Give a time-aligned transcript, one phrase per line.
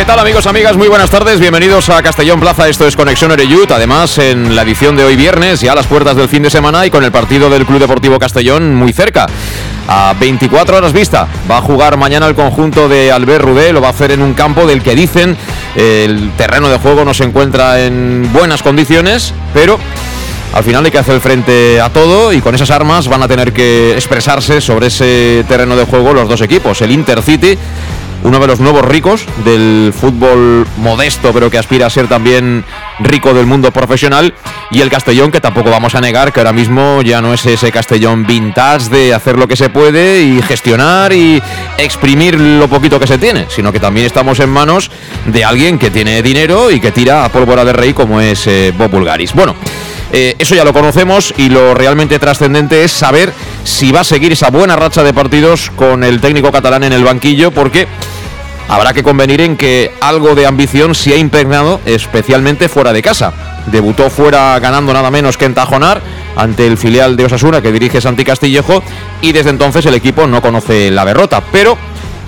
[0.00, 0.78] ¿Qué tal amigos, amigas?
[0.78, 4.96] Muy buenas tardes, bienvenidos a Castellón Plaza, esto es Conexión Oreyut, además en la edición
[4.96, 7.50] de hoy viernes, ya a las puertas del fin de semana y con el partido
[7.50, 9.26] del Club Deportivo Castellón muy cerca.
[9.86, 13.88] A 24 horas vista, va a jugar mañana el conjunto de Albert Rudé, lo va
[13.88, 15.36] a hacer en un campo del que dicen
[15.76, 19.78] el terreno de juego no se encuentra en buenas condiciones, pero
[20.54, 23.52] al final hay que hacer frente a todo y con esas armas van a tener
[23.52, 27.58] que expresarse sobre ese terreno de juego los dos equipos, el Intercity
[28.22, 32.64] uno de los nuevos ricos del fútbol modesto, pero que aspira a ser también
[33.00, 34.34] rico del mundo profesional,
[34.70, 37.72] y el Castellón, que tampoco vamos a negar que ahora mismo ya no es ese
[37.72, 41.42] Castellón vintage de hacer lo que se puede y gestionar y
[41.78, 44.90] exprimir lo poquito que se tiene, sino que también estamos en manos
[45.26, 48.72] de alguien que tiene dinero y que tira a pólvora de rey como es eh,
[48.76, 49.32] Bob Bulgaris.
[49.34, 49.56] Bueno.
[50.12, 53.32] Eh, eso ya lo conocemos y lo realmente trascendente es saber
[53.64, 57.04] si va a seguir esa buena racha de partidos con el técnico catalán en el
[57.04, 57.86] banquillo, porque
[58.68, 63.32] habrá que convenir en que algo de ambición se ha impregnado, especialmente fuera de casa.
[63.66, 66.00] Debutó fuera ganando nada menos que en Tajonar
[66.36, 68.82] ante el filial de Osasuna que dirige Santi Castillejo
[69.20, 71.76] y desde entonces el equipo no conoce la derrota, pero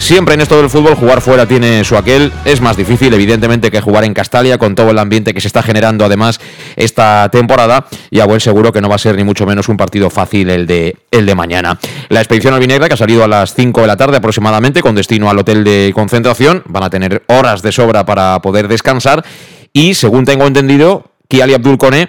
[0.03, 2.33] Siempre en esto del fútbol jugar fuera tiene su aquel.
[2.45, 5.63] Es más difícil, evidentemente, que jugar en Castalia con todo el ambiente que se está
[5.63, 6.41] generando además
[6.75, 7.87] esta temporada.
[8.11, 10.51] Y a buen seguro que no va a ser ni mucho menos un partido fácil
[10.51, 11.79] el de, el de mañana.
[12.09, 15.31] La expedición albinegra, que ha salido a las 5 de la tarde aproximadamente, con destino
[15.31, 19.25] al hotel de concentración, van a tener horas de sobra para poder descansar.
[19.73, 22.09] Y según tengo entendido, Kiali Abdul Kone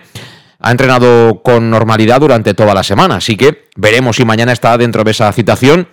[0.59, 3.17] ha entrenado con normalidad durante toda la semana.
[3.17, 5.87] Así que veremos si mañana está dentro de esa citación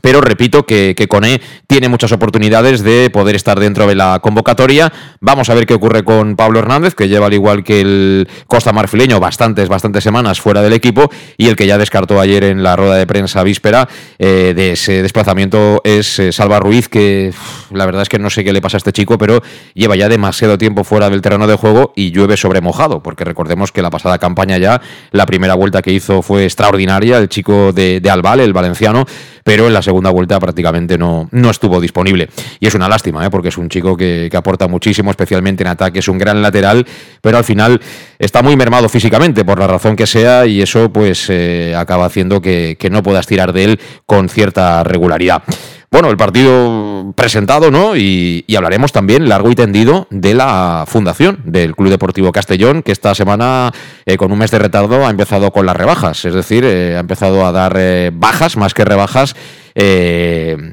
[0.00, 4.92] pero repito que, que Cone tiene muchas oportunidades de poder estar dentro de la convocatoria.
[5.20, 8.72] Vamos a ver qué ocurre con Pablo Hernández, que lleva al igual que el Costa
[8.72, 12.76] Marfileño bastantes, bastantes semanas fuera del equipo y el que ya descartó ayer en la
[12.76, 13.88] rueda de prensa víspera
[14.18, 17.32] eh, de ese desplazamiento es eh, Salva Ruiz, que
[17.70, 19.42] la verdad es que no sé qué le pasa a este chico, pero
[19.74, 23.72] lleva ya demasiado tiempo fuera del terreno de juego y llueve sobre mojado, porque recordemos
[23.72, 28.00] que la pasada campaña ya, la primera vuelta que hizo fue extraordinaria, el chico de,
[28.00, 29.06] de Albal, el valenciano,
[29.44, 32.28] pero en la segunda vuelta prácticamente no, no estuvo disponible.
[32.60, 33.30] Y es una lástima, ¿eh?
[33.30, 36.86] porque es un chico que, aporta muchísimo, especialmente en ataque, es un gran lateral,
[37.22, 37.80] pero al final
[38.18, 42.42] está muy mermado físicamente, por la razón que sea, y eso pues eh, acaba haciendo
[42.42, 45.42] que, no puedas tirar de él con cierta regularidad.
[45.90, 47.96] Bueno, el partido presentado, ¿no?
[47.96, 53.14] Y, hablaremos también largo y tendido de la fundación del Club Deportivo Castellón, que esta
[53.14, 53.72] semana,
[54.04, 56.26] eh, con un mes de retardo, ha empezado con las rebajas.
[56.26, 57.78] Es decir, ha empezado a dar
[58.12, 59.34] bajas más que rebajas.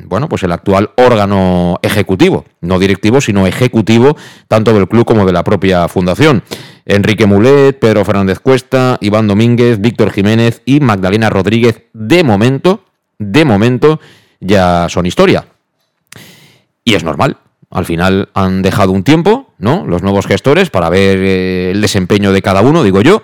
[0.07, 4.17] Bueno, pues el actual órgano ejecutivo, no directivo, sino ejecutivo,
[4.47, 6.43] tanto del club como de la propia fundación.
[6.85, 12.83] Enrique Mulet, Pedro Fernández Cuesta, Iván Domínguez, Víctor Jiménez y Magdalena Rodríguez, de momento,
[13.17, 13.99] de momento,
[14.39, 15.45] ya son historia.
[16.83, 17.37] Y es normal.
[17.72, 19.85] Al final han dejado un tiempo, ¿no?
[19.85, 23.22] Los nuevos gestores para ver eh, el desempeño de cada uno, digo yo,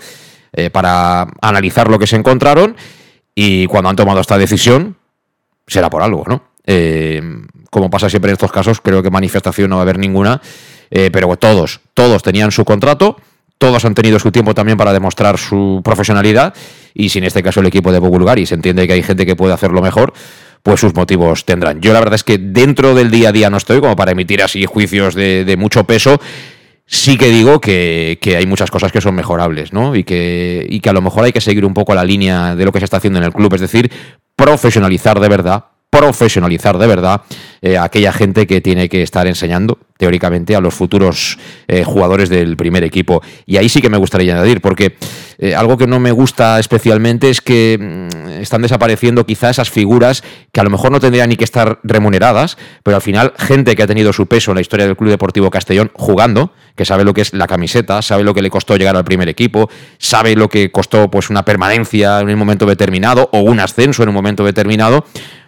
[0.53, 2.75] eh, para analizar lo que se encontraron
[3.35, 4.97] y cuando han tomado esta decisión
[5.67, 6.43] será por algo, ¿no?
[6.65, 7.21] Eh,
[7.69, 10.41] como pasa siempre en estos casos, creo que manifestación no va a haber ninguna,
[10.89, 13.15] pero todos, todos tenían su contrato,
[13.57, 16.53] todos han tenido su tiempo también para demostrar su profesionalidad
[16.95, 19.35] y si en este caso el equipo de y se entiende que hay gente que
[19.35, 20.13] puede hacerlo mejor,
[20.63, 21.81] pues sus motivos tendrán.
[21.81, 24.41] Yo la verdad es que dentro del día a día no estoy como para emitir
[24.41, 26.19] así juicios de, mucho peso.
[26.93, 29.95] Sí que digo que, hay muchas cosas que son mejorables, ¿no?
[29.95, 32.65] Y que, y que a lo mejor hay que seguir un poco la línea de
[32.65, 33.89] lo que se está haciendo en el club, es decir,
[34.35, 37.21] profesionalizar de verdad profesionalizar de verdad
[37.61, 42.27] eh, a aquella gente que tiene que estar enseñando teóricamente a los futuros eh, jugadores
[42.29, 43.21] del primer equipo.
[43.45, 44.95] Y ahí sí que me gustaría añadir, porque
[45.37, 50.23] eh, algo que no me gusta especialmente es que mm, están desapareciendo quizá esas figuras
[50.51, 53.83] que a lo mejor no tendrían ni que estar remuneradas, pero al final gente que
[53.83, 57.13] ha tenido su peso en la historia del Club Deportivo Castellón jugando, que sabe lo
[57.13, 60.49] que es la camiseta, sabe lo que le costó llegar al primer equipo, sabe lo
[60.49, 64.43] que costó pues una permanencia en un momento determinado o un ascenso en un momento
[64.43, 65.05] determinado,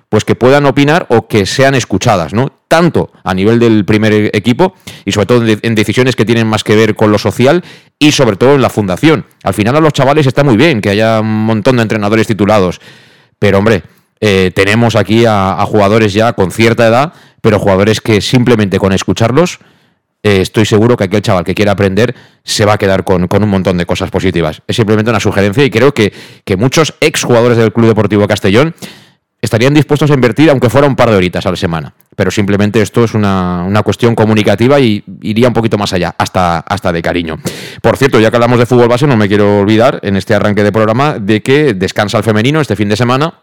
[0.10, 2.52] pues que puedan opinar o que sean escuchadas, ¿no?
[2.68, 6.76] Tanto a nivel del primer equipo y sobre todo en decisiones que tienen más que
[6.76, 7.64] ver con lo social
[8.00, 9.26] y sobre todo en la fundación.
[9.44, 12.80] Al final a los chavales está muy bien que haya un montón de entrenadores titulados,
[13.40, 13.84] pero hombre,
[14.26, 17.12] eh, tenemos aquí a, jugadores ya con cierta edad,
[17.42, 19.60] pero jugadores que simplemente con escucharlos,
[20.24, 23.50] eh, estoy seguro que aquel chaval que quiera aprender se va a quedar con, un
[23.50, 24.62] montón de cosas positivas.
[24.66, 26.14] Es simplemente una sugerencia y creo que,
[26.46, 28.74] que muchos exjugadores del Club Deportivo Castellón
[29.44, 31.94] estarían dispuestos a invertir aunque fuera un par de horitas a la semana.
[32.16, 36.94] Pero simplemente esto es una, cuestión comunicativa y iría un poquito más allá, hasta, hasta
[36.94, 37.38] de cariño.
[37.82, 40.64] Por cierto, ya que hablamos de fútbol base, no me quiero olvidar en este arranque
[40.64, 43.34] de programa de que descansa el femenino este fin de semana,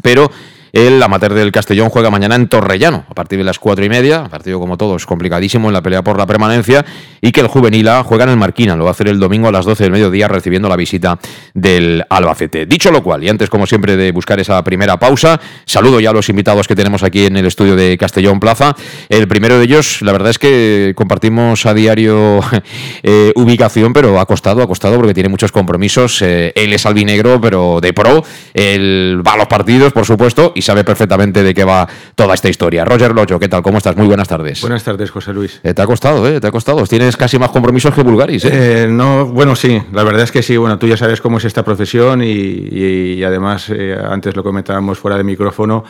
[0.00, 0.30] pero
[0.74, 4.24] el amateur del Castellón juega mañana en Torrellano, a partir de las cuatro y media.
[4.24, 6.84] Partido, como todos, complicadísimo en la pelea por la permanencia.
[7.20, 8.74] Y que el juvenil juega en el Marquina.
[8.74, 11.16] Lo va a hacer el domingo a las 12 del mediodía, recibiendo la visita
[11.54, 12.66] del Albacete.
[12.66, 16.12] Dicho lo cual, y antes, como siempre, de buscar esa primera pausa, saludo ya a
[16.12, 18.74] los invitados que tenemos aquí en el estudio de Castellón Plaza.
[19.08, 22.40] El primero de ellos, la verdad es que compartimos a diario
[23.04, 26.20] eh, ubicación, pero ha costado, ha costado porque tiene muchos compromisos.
[26.20, 28.24] Eh, él es albinegro, pero de pro.
[28.54, 32.84] Él va a los partidos, por supuesto, sabe perfectamente de qué va toda esta historia.
[32.84, 33.62] Roger Locho, ¿qué tal?
[33.62, 33.96] ¿Cómo estás?
[33.96, 34.60] Muy buenas tardes.
[34.60, 35.60] Buenas tardes, José Luis.
[35.62, 36.40] Eh, te ha costado, ¿eh?
[36.40, 36.84] Te ha costado.
[36.86, 38.84] Tienes casi más compromisos que Bulgaris, ¿eh?
[38.84, 38.86] ¿eh?
[38.88, 39.80] no, bueno, sí.
[39.92, 40.56] La verdad es que sí.
[40.56, 45.16] Bueno, tú ya sabes cómo es esta profesión y, además, eh, antes lo comentábamos fuera
[45.16, 45.84] de micrófono,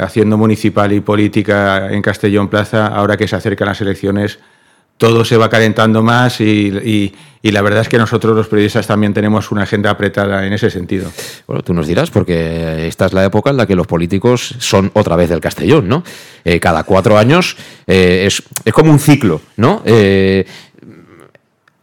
[0.00, 4.38] haciendo municipal y política en Castellón Plaza, ahora que se acercan las elecciones,
[4.96, 7.12] todo se va calentando más y,
[7.42, 11.10] la verdad es que nosotros los periodistas también tenemos una agenda apretada en ese sentido.
[11.46, 14.90] Bueno, tú nos dirás, porque esta es la época en la que los políticos son
[14.94, 16.02] otra vez del Castellón, ¿no?
[16.44, 17.56] Eh, cada cuatro años
[17.86, 18.42] eh, es,
[18.72, 19.82] como un ciclo, ¿no?
[19.84, 20.46] Eh,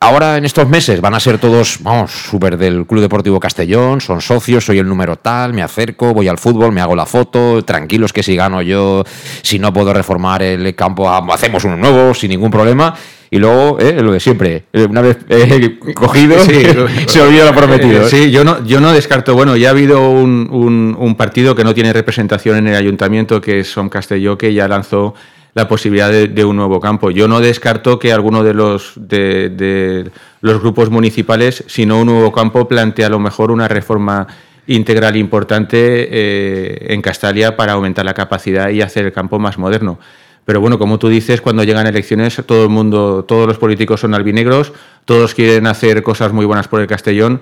[0.04, 4.20] Ahora en estos meses van a ser todos, vamos, súper del Club Deportivo Castellón, son
[4.20, 8.12] socios, soy el número tal, me acerco, voy al fútbol, me hago la foto, tranquilos
[8.12, 9.04] que si gano yo,
[9.44, 12.96] si no puedo reformar el campo, ah, hacemos uno nuevo sin ningún problema.
[13.30, 16.36] Y luego, eh, lo de siempre, eh, una vez eh, cogido,
[17.06, 18.10] se olvida lo prometido.
[18.10, 21.76] sí, yo no, yo no descarto, bueno, ya ha habido un, un, partido que no
[21.76, 25.14] tiene representación en el ayuntamiento, que es Son Castelló, que ya lanzó
[25.54, 27.12] la posibilidad de, un nuevo campo.
[27.12, 30.10] Yo no descarto que alguno de los, de,
[30.42, 34.28] los grupos municipales, si no un nuevo campo, plantee a lo mejor una reforma
[34.68, 40.00] integral importante eh, en Castalia para aumentar la capacidad y hacer el campo más moderno.
[40.46, 44.16] Pero bueno, como tú dices, cuando llegan elecciones, todo el mundo, todos los políticos son
[44.16, 44.74] albinegros,
[45.06, 47.42] todos quieren hacer cosas muy buenas por el Castellón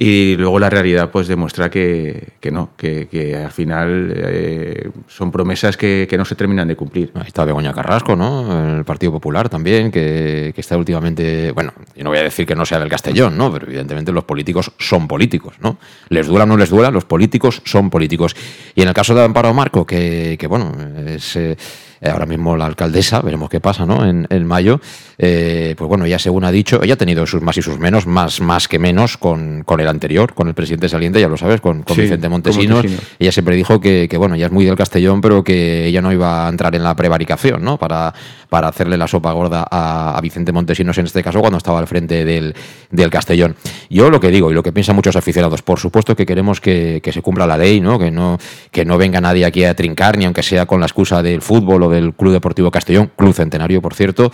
[0.00, 6.08] y luego la realidad pues demuestra que, no, que, al final eh, son promesas que,
[6.16, 7.10] no se terminan de cumplir.
[7.16, 8.76] Ahí está Begoña Carrasco, ¿no?
[8.78, 12.64] El Partido Popular también, que, está últimamente, bueno, yo no voy a decir que no
[12.64, 13.52] sea del Castellón, ¿no?
[13.52, 15.78] Pero evidentemente los políticos son políticos, ¿no?
[16.10, 18.36] Les duela o no les duela, los políticos son políticos.
[18.76, 20.76] Y en el caso de Amparo Marco, que, bueno,
[21.08, 21.34] es...
[21.34, 21.56] Eh,
[22.02, 24.04] ahora mismo la alcaldesa, veremos qué pasa, ¿no?
[24.04, 24.80] En, mayo,
[25.18, 28.06] eh, pues bueno, ya según ha dicho, ella ha tenido sus más y sus menos,
[28.06, 31.60] más, más que menos con, con el anterior, con el presidente saliente, ya lo sabes,
[31.60, 32.84] con, Vicente Montesinos.
[33.18, 36.46] Ella siempre dijo que, bueno, ya es muy del Castellón, pero que ella no iba
[36.46, 37.76] a entrar en la prevaricación, ¿no?
[37.76, 38.14] Para,
[38.48, 42.24] para hacerle la sopa gorda a, Vicente Montesinos en este caso cuando estaba al frente
[42.24, 42.54] del,
[42.90, 43.56] del, Castellón.
[43.88, 47.00] Yo lo que digo y lo que piensan muchos aficionados, por supuesto que queremos que,
[47.02, 47.98] que, se cumpla la ley, ¿no?
[47.98, 48.38] Que, no,
[48.70, 51.90] que no venga nadie aquí a trincar, ni aunque sea con la excusa del fútbol
[51.90, 54.32] del Club Deportivo Castellón, Club Centenario, por cierto,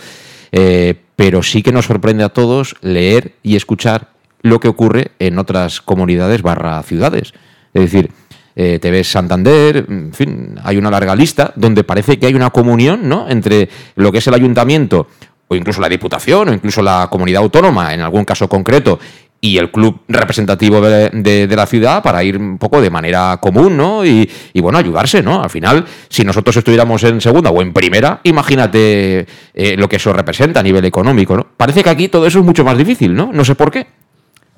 [0.51, 4.09] eh, pero sí que nos sorprende a todos leer y escuchar
[4.41, 7.33] lo que ocurre en otras comunidades barra ciudades.
[7.73, 8.11] Es decir,
[8.55, 13.07] eh, ves Santander, en fin, hay una larga lista donde parece que hay una comunión
[13.07, 13.29] ¿no?
[13.29, 15.07] entre lo que es el ayuntamiento
[15.47, 18.99] o incluso la diputación o incluso la comunidad autónoma en algún caso concreto
[19.41, 24.03] y el club representativo de, la ciudad para ir un poco de manera común, ¿no?
[24.03, 25.43] Y, bueno, ayudarse, ¿no?
[25.43, 30.13] Al final, si nosotros estuviéramos en segunda o en primera, imagínate eh, lo que eso
[30.13, 31.45] representa a nivel económico, ¿no?
[31.55, 33.31] Parece que aquí todo eso es mucho más difícil, ¿no?
[33.31, 33.85] No sé por qué.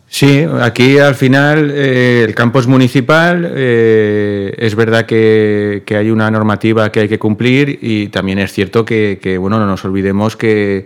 [0.10, 6.32] Sí, aquí al final eh, el campo es municipal, eh, es verdad que, hay una
[6.32, 10.38] normativa que hay que cumplir y también es cierto que, que bueno, no nos olvidemos
[10.38, 10.86] que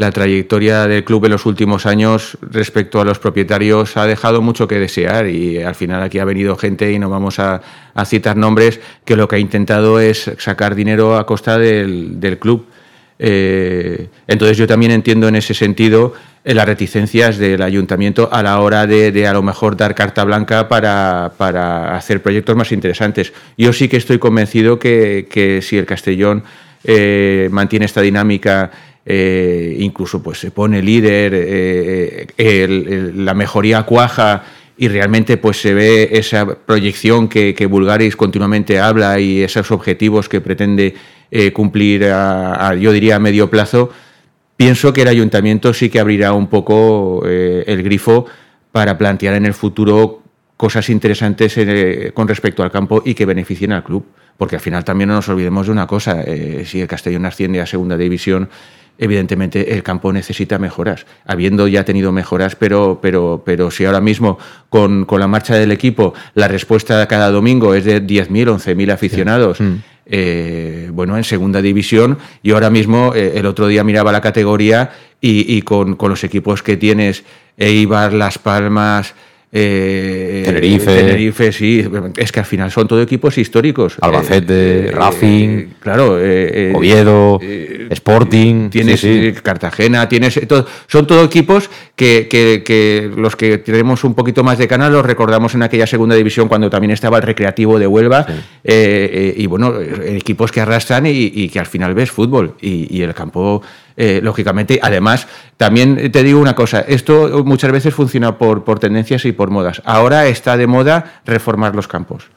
[0.00, 4.66] la trayectoria del club en los últimos años respecto a los propietarios ha dejado mucho
[4.66, 7.60] que desear y al final aquí ha venido gente y no vamos a,
[8.06, 12.64] citar nombres que lo que ha intentado es sacar dinero a costa del, club.
[13.22, 18.58] Eh, entonces yo también entiendo en ese sentido eh, las reticencias del ayuntamiento a la
[18.60, 21.26] hora de, a lo mejor dar carta blanca para,
[21.94, 23.34] hacer proyectos más interesantes.
[23.58, 26.42] Yo sí que estoy convencido que, si el Castellón
[26.82, 28.70] eh, mantiene esta dinámica
[29.06, 32.32] incluso pues se pone líder,
[33.16, 34.44] la mejoría cuaja
[34.78, 37.68] y realmente pues se ve esa proyección que, que
[38.16, 40.94] continuamente habla y esos objetivos que pretende
[41.30, 43.90] eh, cumplir a, yo diría a medio plazo,
[44.56, 48.26] pienso que el ayuntamiento sí que abrirá un poco el grifo
[48.72, 50.22] para plantear en el futuro
[50.56, 51.58] cosas interesantes
[52.12, 54.04] con respecto al campo y que beneficien al club.
[54.36, 56.22] Porque al final también no nos olvidemos de una cosa,
[56.64, 58.48] si el Castellón asciende a segunda división,
[59.00, 64.38] evidentemente el campo necesita mejoras, habiendo ya tenido mejoras, pero, pero, pero si ahora mismo
[64.68, 69.74] con, la marcha del equipo la respuesta cada domingo es de 10.000, 11.000 aficionados, mm.
[70.10, 74.90] Eh, bueno, en segunda división, yo ahora mismo eh, el otro día miraba la categoría
[75.20, 77.24] y, con, con, los equipos que tienes,
[77.58, 79.14] Eibar, Las Palmas,
[79.52, 80.94] eh, Tenerife.
[80.94, 81.84] Tenerife, sí.
[82.16, 83.96] Es que al final son todo equipos históricos.
[84.00, 87.40] Albacete, eh, Racing, eh, claro, eh, Oviedo,
[87.90, 88.70] Sporting.
[88.70, 89.04] Tienes
[89.42, 90.40] Cartagena, tienes.
[90.86, 95.54] son todo equipos que, que, los que tenemos un poquito más de canal los recordamos
[95.54, 98.26] en aquella segunda división cuando también estaba el Recreativo de Huelva.
[98.64, 102.54] y bueno, equipos que arrastran y, que al final ves fútbol.
[102.60, 103.62] y el campo
[103.96, 104.78] eh, lógicamente.
[104.82, 109.50] Además, también te digo una cosa, esto muchas veces funciona por, por tendencias y por
[109.50, 109.82] modas.
[109.84, 112.30] Ahora está de moda reformar los campos.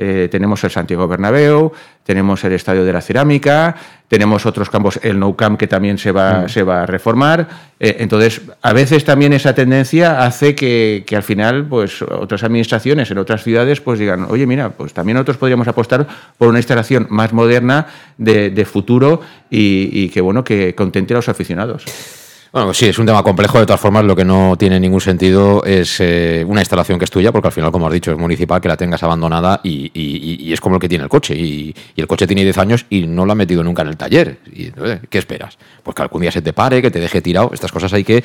[0.00, 1.72] Eh, tenemos el Santiago Bernabéu,
[2.04, 3.74] tenemos el Estadio de la Cerámica,
[4.06, 6.48] tenemos otros campos, el Nou Camp que también se va, mm.
[6.48, 7.74] se va a reformar.
[7.80, 13.18] Eh, entonces, a veces también esa tendencia hace que, al final, pues otras administraciones en
[13.18, 16.06] otras ciudades, pues digan, oye, mira, pues también nosotros podríamos apostar
[16.38, 21.28] por una instalación más moderna de, futuro y, y, que bueno, que contente a los
[21.28, 21.84] aficionados.
[22.50, 23.58] Bueno, sí, es un tema complejo.
[23.58, 27.10] De todas formas, lo que no tiene ningún sentido es eh, una instalación que es
[27.10, 30.60] tuya, porque al final, como has dicho, es municipal, que la tengas abandonada y, es
[30.60, 31.34] como el que tiene el coche.
[31.36, 34.38] Y, el coche tiene 10 años y no lo ha metido nunca en el taller.
[34.50, 34.70] Y,
[35.10, 35.58] ¿Qué esperas?
[35.82, 37.50] Pues que algún día se te pare, que te deje tirado.
[37.52, 38.24] Estas cosas hay que.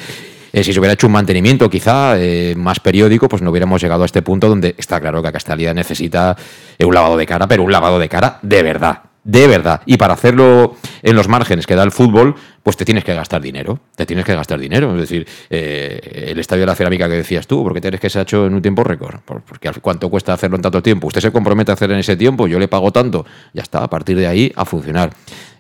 [0.54, 4.04] Eh, si se hubiera hecho un mantenimiento quizá eh, más periódico, pues no hubiéramos llegado
[4.04, 6.38] a este punto donde está claro que Castellía necesita
[6.80, 9.82] un lavado de cara, pero un lavado de cara de verdad de verdad.
[9.86, 13.42] Y para hacerlo en los márgenes que da el fútbol, pues te tienes que gastar
[13.42, 13.80] dinero.
[13.96, 14.94] Te tienes que gastar dinero.
[14.94, 18.20] Es decir, eh, el estadio de la cerámica que decías tú, porque tienes que se
[18.20, 19.20] ha hecho en un tiempo récord.
[19.26, 21.08] Porque cuánto cuesta hacerlo en tanto tiempo.
[21.08, 23.26] Usted se compromete a hacer en ese tiempo, yo le pago tanto.
[23.54, 25.12] Ya está, a partir de ahí a funcionar.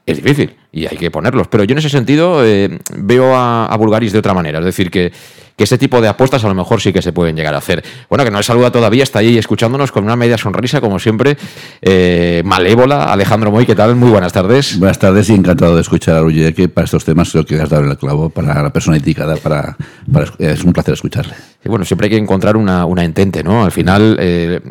[0.05, 1.47] Es difícil y hay que ponerlos.
[1.49, 4.59] Pero yo en ese sentido eh, veo a, a Bulgaris de otra manera.
[4.59, 5.11] Es decir, que
[5.55, 7.83] que ese tipo de apuestas a lo mejor sí que se pueden llegar a hacer.
[8.09, 11.37] Bueno, que no le saluda todavía, está ahí escuchándonos con una media sonrisa, como siempre,
[11.81, 13.11] eh, malévola.
[13.11, 13.95] Alejandro Moy, ¿qué tal?
[13.95, 14.79] Muy buenas tardes.
[14.79, 17.89] Buenas tardes y encantado de escuchar a que para estos temas creo que has dado
[17.89, 19.75] el clavo para la persona indicada, para,
[20.37, 21.33] es un placer escucharle.
[21.63, 23.63] Y bueno, siempre hay que encontrar una, una entente, ¿no?
[23.63, 24.17] Al final...
[24.19, 24.61] Eh,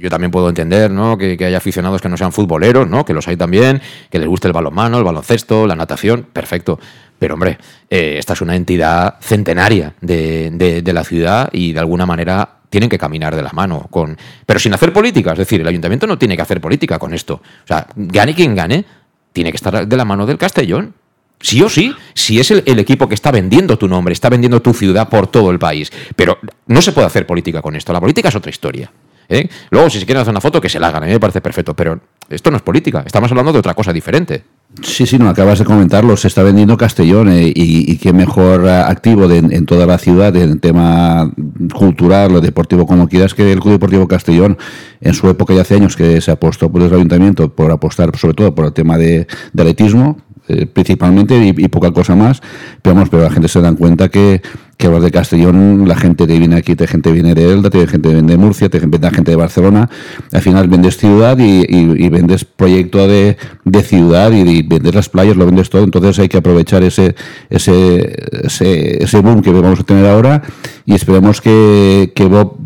[0.00, 1.18] yo también puedo entender ¿no?
[1.18, 3.04] que, que, haya aficionados que no sean futboleros, ¿no?
[3.04, 6.80] que los hay también, que les guste el balonmano, el baloncesto, la natación, perfecto.
[7.20, 7.58] Pero hombre,
[7.90, 12.98] eh, esta es una entidad centenaria de, la ciudad y de alguna manera tienen que
[12.98, 16.36] caminar de la mano con pero sin hacer política es decir el ayuntamiento no tiene
[16.36, 18.84] que hacer política con esto o sea gane quien gane
[19.32, 20.94] tiene que estar de la mano del Castellón
[21.40, 24.74] sí o sí si es el, equipo que está vendiendo tu nombre está vendiendo tu
[24.74, 25.90] ciudad por todo el país.
[26.16, 27.92] Pero no se puede hacer política con esto.
[27.92, 28.90] La política es otra historia
[29.30, 29.48] ¿eh?
[29.70, 31.04] luego si se quieren hacer una foto que se la hagan.
[31.04, 33.02] A mí me parece perfecto pero esto no es política.
[33.06, 34.44] Estamos hablando de otra cosa diferente.
[34.82, 38.70] Sí, sí, no, acabas de comentarlo, se está vendiendo Castellón eh, y, qué mejor eh,
[38.70, 41.28] activo en toda la ciudad en tema
[41.74, 44.58] cultural o deportivo como quieras que el Club Deportivo Castellón.
[45.00, 48.34] En su época ya hace años que se apostó por el ayuntamiento por apostar sobre
[48.34, 50.18] todo por el tema de, de atletismo,
[50.50, 52.40] eh, principalmente y, poca cosa más,
[52.82, 54.42] pero, vamos, pero la gente se da cuenta que,
[54.76, 57.86] que hablar de Castellón, la gente que viene aquí, te gente viene de Elda, te
[57.86, 59.88] gente viene de Murcia, te viene gente de Barcelona,
[60.32, 63.36] al final vendes ciudad y, vendes proyecto de,
[63.84, 67.14] ciudad y, vendes las playas, lo vendes todo, entonces hay que aprovechar ese,
[67.48, 70.42] ese, ese, boom que vamos a tener ahora
[70.84, 72.56] y esperemos que, que Bob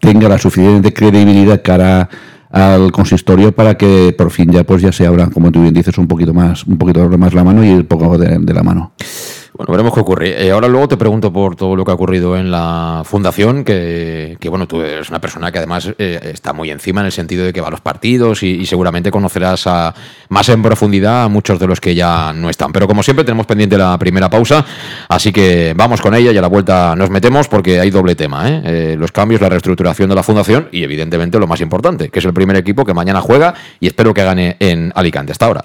[0.00, 2.08] tenga la suficiente credibilidad cara
[2.50, 5.98] al consistorio para que por fin ya pues ya se abran, como tú bien dices,
[5.98, 8.92] un poquito más, un poquito más la mano y el poco de, la mano.
[9.56, 10.46] Bueno, veremos qué ocurre.
[10.46, 14.36] Eh, ahora luego te pregunto por todo lo que ha ocurrido en la fundación, que,
[14.50, 17.54] bueno, tú eres una persona que además eh, está muy encima en el sentido de
[17.54, 19.94] que va a los partidos y, seguramente conocerás a,
[20.28, 22.70] más en profundidad a muchos de los que ya no están.
[22.72, 24.64] Pero como siempre tenemos pendiente la primera pausa,
[25.08, 28.44] así que vamos con ella y a la vuelta nos metemos porque hay doble tema.
[28.48, 28.96] ¿eh?
[28.98, 32.34] los cambios, la reestructuración de la fundación y evidentemente lo más importante, que es el
[32.34, 35.32] primer equipo que mañana juega y espero que gane en Alicante.
[35.32, 35.64] Hasta ahora.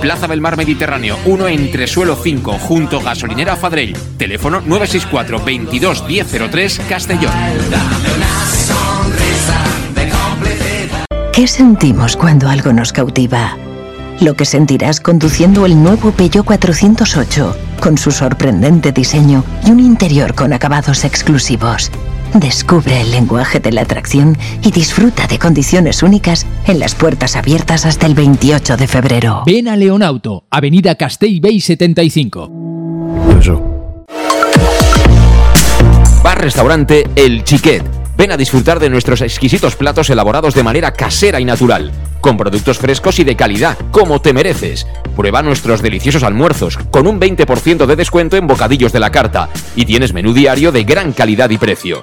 [0.00, 3.92] Plaza del Mar Mediterráneo, 1 entre suelo 5 junto gasolinera Fadrell.
[4.16, 7.32] Teléfono teléfono 964 22 1003 Castellón.
[11.32, 13.56] ¿Qué sentimos cuando algo nos cautiva?
[14.20, 20.34] Lo que sentirás conduciendo el nuevo Peugeot 408, con su sorprendente diseño y un interior
[20.34, 21.90] con acabados exclusivos.
[22.34, 27.86] Descubre el lenguaje de la atracción y disfruta de condiciones únicas en las puertas abiertas
[27.86, 29.42] hasta el 28 de febrero.
[29.46, 32.50] Ven a Leonauto, Avenida Castell Bay 75.
[33.38, 34.04] Eso.
[36.22, 37.84] Bar Restaurante El Chiquet.
[38.16, 41.90] Ven a disfrutar de nuestros exquisitos platos elaborados de manera casera y natural,
[42.20, 44.86] con productos frescos y de calidad, como te mereces.
[45.16, 49.86] Prueba nuestros deliciosos almuerzos, con un 20% de descuento en bocadillos de la carta, y
[49.86, 52.02] tienes menú diario de gran calidad y precio.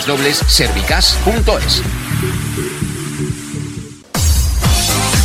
[0.00, 2.35] www.servicas.es.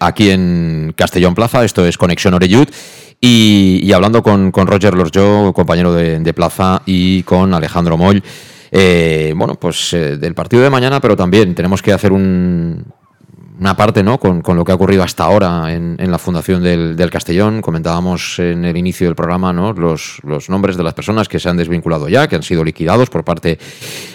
[0.00, 2.68] aquí en Castellón Plaza, esto es Conexión Oreyud.
[3.20, 8.22] Y, hablando con, con Roger Lorjo, compañero de, Plaza, y con Alejandro Moll,
[8.70, 12.84] eh, bueno, pues eh, del partido de mañana, pero también tenemos que hacer un,
[13.58, 14.18] una parte ¿no?
[14.18, 17.62] Con, lo que ha ocurrido hasta ahora en, en la fundación del, Castellón.
[17.62, 19.72] Comentábamos en el inicio del programa ¿no?
[19.72, 23.24] los, nombres de las personas que se han desvinculado ya, que han sido liquidados por
[23.24, 23.58] parte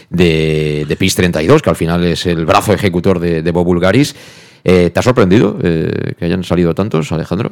[0.09, 4.15] de, de PIS 32, que al final es el brazo ejecutor de, de Bulgaris.
[4.63, 7.51] Eh, ¿Te ha sorprendido eh, que hayan salido tantos, Alejandro?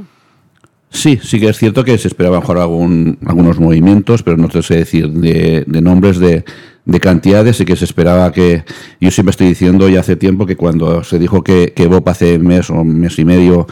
[0.90, 4.62] Sí, sí que es cierto que se esperaba mejor algún, algunos movimientos, pero no te
[4.62, 6.46] sé decir de, de nombres de,
[6.86, 8.64] de, cantidades y que se esperaba que...
[9.02, 12.40] Yo siempre estoy diciendo ya hace tiempo que cuando se dijo que, que Bob hace
[12.40, 13.68] mes o mes y medio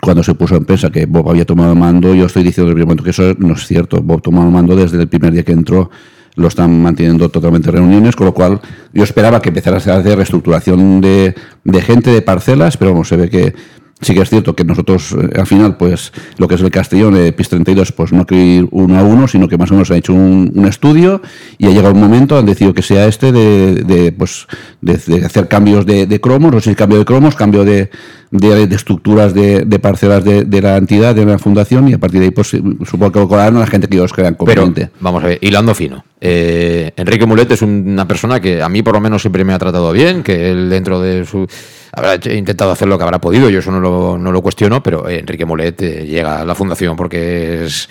[0.00, 2.86] cuando se puso en prensa que Bob había tomado mando, yo estoy diciendo desde el
[2.86, 4.00] momento que eso no es cierto.
[4.00, 5.90] Bob tomó el mando desde el primer día que entró,
[6.38, 8.60] lo están manteniendo totalmente reuniones, con lo cual
[8.92, 13.16] yo esperaba que empezara a hacer reestructuración de, de gente, de parcelas, pero vamos, se
[13.16, 13.54] ve que
[14.00, 17.14] Sí que es cierto que nosotros, eh, al final, pues lo que es el Castellón
[17.14, 19.74] de PIS 32, pues no hay que ir uno a uno, sino que más o
[19.74, 21.20] menos ha hecho un, un estudio
[21.58, 24.46] y ha llegado un momento, han decidido que sea este de, de pues,
[24.80, 27.90] de, de, hacer cambios de, de cromos, no sé si cambio de cromos, cambio de,
[28.30, 32.30] de, estructuras de, parcelas de, la entidad, de la fundación, y a partir de ahí,
[32.30, 34.86] pues supongo que colocarán a la gente que ellos crean conveniente.
[34.86, 36.04] Pero, vamos a ver, hilando fino.
[36.20, 39.58] Eh, Enrique Mulet es una persona que a mí por lo menos siempre me ha
[39.58, 41.46] tratado bien, que él dentro de su
[41.92, 45.08] habrá intentado hacer lo que habrá podido, yo eso no lo, no lo cuestiono, pero
[45.08, 47.88] Enrique Molet eh, llega a la fundación porque es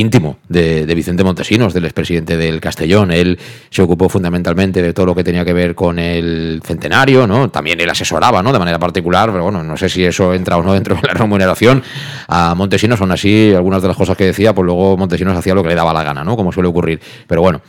[0.00, 3.10] íntimo de, Vicente Montesinos, del expresidente del Castellón.
[3.10, 3.38] Él
[3.70, 7.50] se ocupó fundamentalmente de todo lo que tenía que ver con el centenario, ¿no?
[7.50, 8.52] También él asesoraba, ¿no?
[8.52, 11.14] De manera particular, pero bueno, no sé si eso entra o no dentro de la
[11.14, 11.82] remuneración
[12.28, 15.62] a Montesinos, aún así, algunas de las cosas que decía, pues luego Montesinos hacía lo
[15.62, 16.36] que le daba la gana, ¿no?
[16.36, 17.00] Como suele ocurrir.
[17.26, 17.60] Pero bueno,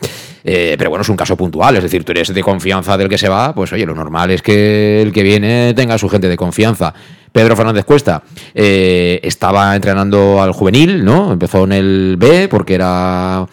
[0.43, 3.17] eh, pero bueno, es un caso puntual, es decir, tú eres de confianza del que
[3.17, 6.37] se va, pues oye, lo normal es que el que viene tenga su gente de
[6.37, 6.93] confianza.
[7.31, 11.31] Pedro Fernández Cuesta eh, estaba entrenando al juvenil, ¿no?
[11.31, 13.47] Empezó en el B porque era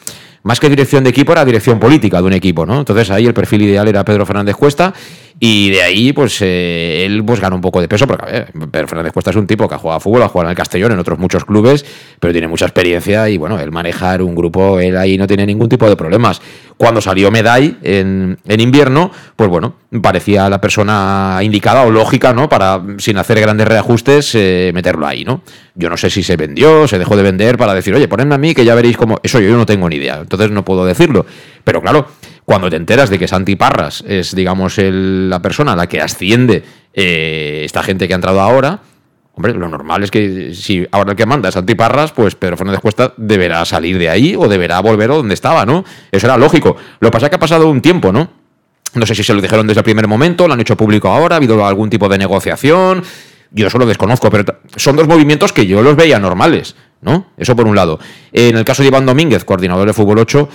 [0.49, 2.79] más que dirección de equipo, era dirección política de un equipo, ¿no?
[2.79, 4.95] Entonces ahí el perfil ideal era Pedro Fernández Cuesta
[5.41, 9.13] y de ahí, pues eh, él pues un poco de peso, porque ver, Pedro Fernández
[9.13, 10.99] Cuesta es un tipo que ha jugado a fútbol, ha jugado en el Castellón, en
[10.99, 11.85] otros muchos clubes,
[12.19, 15.69] pero tiene mucha experiencia y bueno, el manejar un grupo, él ahí no tiene ningún
[15.69, 16.41] tipo de problemas.
[16.79, 22.49] Cuando salió Meday en, en invierno, pues bueno, parecía la persona indicada o lógica, ¿no?
[22.49, 25.43] Para, sin hacer grandes reajustes, eh, meterlo ahí, ¿no?
[25.75, 28.39] Yo no sé si se vendió, se dejó de vender para decir, oye, ponedme a
[28.39, 29.19] mí que ya veréis cómo...
[29.23, 31.27] Eso yo no tengo ni idea, entonces no puedo decirlo.
[31.65, 32.09] Pero claro,
[32.45, 36.65] cuando te enteras de que Santi Parras es, digamos, la persona a la que asciende
[36.95, 38.81] eh, esta gente que ha entrado ahora,
[39.35, 42.57] hombre, lo normal es que si ahora el que manda es Santi Parras, pues Pedro
[42.57, 45.85] Fernández Cuesta deberá salir de ahí o deberá volver a donde estaba, ¿no?
[46.11, 46.77] Eso era lógico.
[47.01, 48.31] Lo que pasa es que ha pasado un tiempo, ¿no?
[48.95, 51.37] No sé si se lo dijeron desde el primer momento, lo han hecho público ahora,
[51.37, 53.03] ha habido algún tipo de negociación.
[53.51, 57.27] Yo eso lo desconozco, pero son dos movimientos que yo los veía normales, ¿no?
[57.37, 57.99] Eso por un lado.
[58.33, 60.49] En el caso de Iván Domínguez, coordinador de Fútbol 8,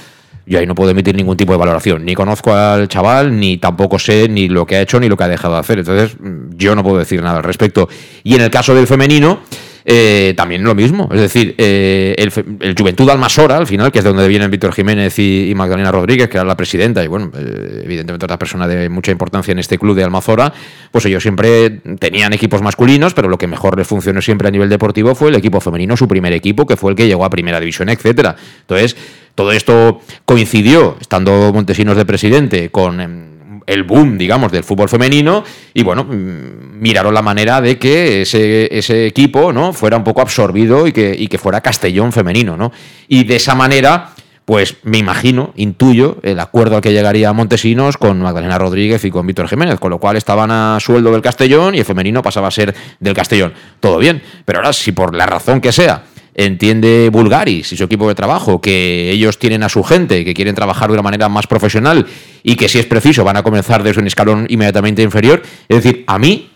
[0.46, 2.04] yo ahí no puedo emitir ningún tipo de valoración.
[2.04, 5.24] Ni conozco al chaval, ni tampoco sé ni lo que ha hecho ni lo que
[5.24, 5.80] ha dejado de hacer.
[5.80, 6.18] Entonces,
[6.56, 7.88] yo no puedo decir nada al respecto.
[8.24, 9.40] Y en el caso del femenino,
[9.86, 11.10] eh, también lo mismo.
[11.12, 15.18] Es decir, eh, el, Juventud Almasora, al final, que es de donde vienen Víctor Jiménez
[15.20, 19.12] y, Magdalena Rodríguez, que era la presidenta, y bueno, eh, evidentemente otra persona de mucha
[19.12, 20.54] importancia en este club de Almazora,
[20.92, 24.70] pues ellos siempre tenían equipos masculinos, pero lo que mejor les funcionó siempre a nivel
[24.70, 27.60] deportivo fue el equipo femenino, su primer equipo, que fue el que llegó a primera
[27.60, 28.36] división, etcétera.
[28.62, 28.96] Entonces,
[29.36, 33.33] todo esto coincidió, estando Montesinos de presidente, con em,
[33.66, 38.76] el boom, digamos, del fútbol femenino y bueno, mm, miraron la manera de que ese,
[38.78, 39.74] ese equipo ¿no?
[39.74, 42.72] fuera un poco absorbido y que, y que fuera Castellón femenino, ¿no?
[43.08, 44.10] Y de esa manera,
[44.46, 49.26] pues me imagino, intuyo, el acuerdo al que llegaría Montesinos con Magdalena Rodríguez y con
[49.26, 52.52] Víctor Jiménez, con lo cual estaban a sueldo del Castellón y el femenino pasaba a
[52.52, 53.54] ser del Castellón.
[53.80, 56.04] Todo bien, pero ahora si por la razón que sea
[56.36, 60.56] entiende Bulgaris y su equipo de trabajo que ellos tienen a su gente, que quieren
[60.56, 62.06] trabajar de una manera más profesional
[62.44, 65.42] y que si es preciso van a comenzar desde un escalón inmediatamente inferior.
[65.68, 66.50] Es decir, a mí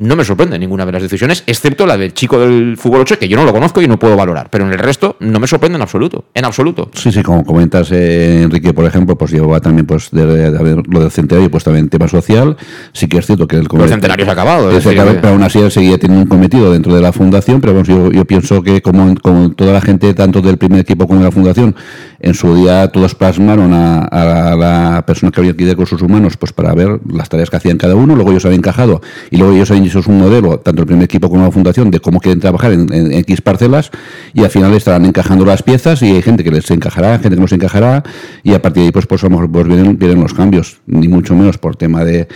[0.00, 3.28] no me sorprende ninguna de las decisiones, excepto la del chico del fútbol 8, que
[3.28, 4.48] yo no lo conozco y no puedo valorar.
[4.50, 6.24] Pero en el resto no me sorprende en absoluto.
[6.32, 6.90] En absoluto.
[6.94, 10.50] Sí, sí, como comentas, eh, Enrique, por ejemplo, pues llevaba también pues de,
[10.88, 12.56] lo del centenario, pues también tema social.
[12.94, 14.70] Sí que es cierto que el, el centenario se ha acabado.
[14.70, 17.60] Es pero aún así él seguía teniendo un cometido dentro de la fundación.
[17.60, 21.20] Pero bueno, yo, pienso que como, como, toda la gente, tanto del primer equipo como
[21.20, 21.76] de la fundación,
[22.20, 24.08] en su día todos plasmaron a,
[24.56, 27.76] la persona que había aquí de recursos humanos pues para ver las tareas que hacían
[27.76, 28.14] cada uno.
[28.14, 31.28] Luego ellos habían encajado y luego ellos habían hecho un modelo tanto el primer equipo
[31.28, 33.90] como la fundación, de cómo quieren trabajar en, X parcelas
[34.34, 37.40] y al final estarán encajando las piezas y hay gente que les encajará, gente que
[37.40, 38.02] no se encajará
[38.42, 39.22] y a partir de ahí pues, pues,
[39.52, 42.28] pues vienen, vienen los cambios, ni mucho menos por tema de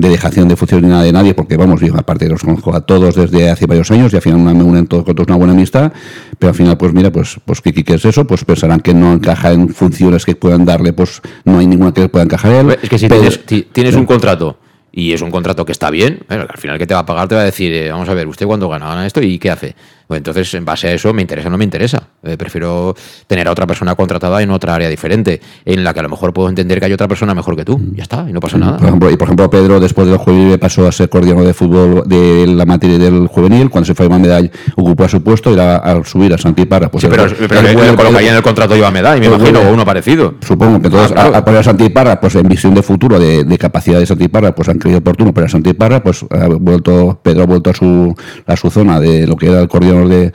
[0.00, 3.50] de dejación de funcionar de nadie, porque vamos, yo aparte los conozco a todos desde
[3.50, 5.92] hace varios años y al final me unen todos con todos una buena amistad,
[6.38, 8.26] pero al final, pues mira, pues, pues ¿qué, qué es eso?
[8.26, 12.08] Pues pensarán que no encaja en funciones que puedan darle, pues no hay ninguna que
[12.08, 12.78] pueda encajar él.
[12.80, 13.40] Es que si tienes,
[13.72, 14.58] tienes un contrato
[14.98, 17.28] y es un contrato que está bien, pero al final que te va a pagar
[17.28, 18.88] te va a decir, eh, vamos a ver, ¿usted cuándo gana?
[18.88, 19.76] ¿Gana esto y qué hace?
[20.08, 22.02] Pues entonces, en base a eso, me interesa o no me interesa.
[22.22, 26.02] Eh, prefiero tener a otra persona contratada en otra área diferente, en la que a
[26.02, 27.78] lo mejor puedo entender que hay otra persona mejor que tú.
[27.94, 28.78] Ya está, y no pasa nada.
[28.78, 32.04] Por ejemplo, y por ejemplo, Pedro, después del juvenil, pasó a ser coordinador de fútbol
[32.06, 33.68] de la materia del juvenil.
[33.68, 36.90] Cuando se fue a Medall, ocupó su puesto y a subir a Santiparra.
[36.90, 39.72] Pues sí, pero, pero él, colocaría en el contrato iba a Medall, me imagino, o
[39.74, 40.36] uno parecido.
[40.40, 43.98] Supongo que entonces, ah, a, poner a Santiparra, pues en visión de futuro, de, capacidad
[43.98, 47.68] de Santiparra, pues han creído oportuno, pero a Santiparra, pues ha vuelto, Pedro ha vuelto
[47.68, 48.14] a su,
[48.46, 50.32] a su zona de lo que era el coordinador de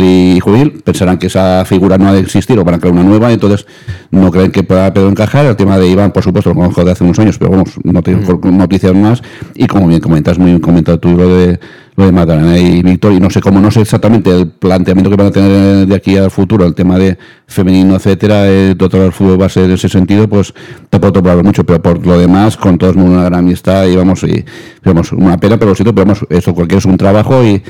[0.00, 3.02] y juvenil, pensarán que esa figura no ha de existir o van a crear una
[3.02, 3.66] nueva, entonces
[4.10, 5.46] no creen que pueda Pedro encajar.
[5.46, 8.02] El tema de Iván, por supuesto, lo conozco de hace unos años, pero vamos, no
[8.02, 8.56] tengo mm.
[8.56, 9.22] noticias más.
[9.54, 11.58] Y como bien comentas, muy comentado tú lo de
[11.96, 15.16] lo de Magdalena y Víctor, y no sé cómo, no sé exactamente el planteamiento que
[15.16, 19.12] van a tener de aquí al futuro, el tema de femenino, etcétera, eh, todo el
[19.12, 20.52] fútbol va a ser en ese sentido, pues
[20.90, 24.24] tampoco puedo hablar mucho, pero por lo demás, con todos una gran amistad y vamos,
[24.24, 24.44] y,
[24.84, 27.62] vamos una pena, pero sí, pero vamos, eso cualquier es un trabajo y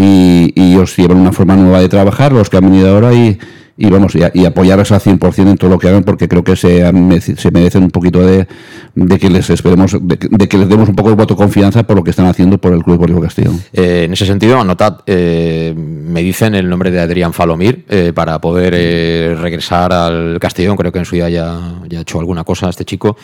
[0.00, 3.36] y, y ellos llevan una forma nueva de trabajar, los que han venido ahora, y,
[3.76, 6.54] y vamos, y, y apoyarles al 100% en todo lo que hagan, porque creo que
[6.54, 6.84] se,
[7.20, 8.46] se merecen un poquito de,
[8.94, 10.16] de que les esperemos, de,
[10.48, 12.72] que les demos un poco de voto de confianza por lo que están haciendo por
[12.74, 13.50] el Club Deportivo Castillo.
[13.72, 18.40] Eh, en ese sentido, anotad, eh, me dicen el nombre de Adrián Falomir eh, para
[18.40, 22.68] poder regresar al Castellón, creo que en su día ya, ya ha hecho alguna cosa
[22.68, 23.16] este chico.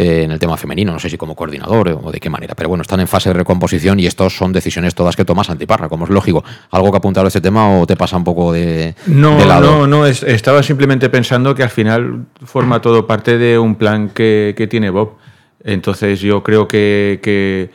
[0.00, 2.68] Eh, en el tema femenino, no sé si como coordinador o de qué manera, pero
[2.68, 6.04] bueno, están en fase de recomposición y estos son decisiones todas que tomas antiparra, como
[6.04, 6.44] es lógico.
[6.70, 10.06] ¿Algo que apuntar a este tema o te pasa un poco de, no, No, no,
[10.06, 15.16] estaba simplemente pensando que al final forma todo parte de un plan que, tiene Bob.
[15.64, 17.70] Entonces yo creo que, que,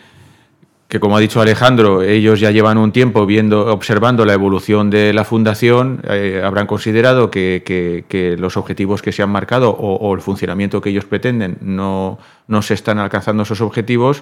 [0.94, 5.12] que como ha dicho Alejandro, ellos ya llevan un tiempo viendo, observando la evolución de
[5.12, 10.82] la fundación, eh, habrán considerado que, los objetivos que se han marcado o, el funcionamiento
[10.82, 14.22] que ellos pretenden no, no se están alcanzando esos objetivos.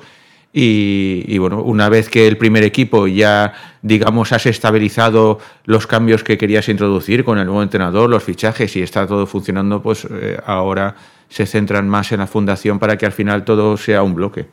[0.54, 6.38] Y, bueno, una vez que el primer equipo ya, digamos, has estabilizado los cambios que
[6.38, 10.96] querías introducir con el nuevo entrenador, los fichajes y está todo funcionando, pues eh, ahora
[11.28, 14.46] se centran más en la fundación para que al final todo sea un bloque.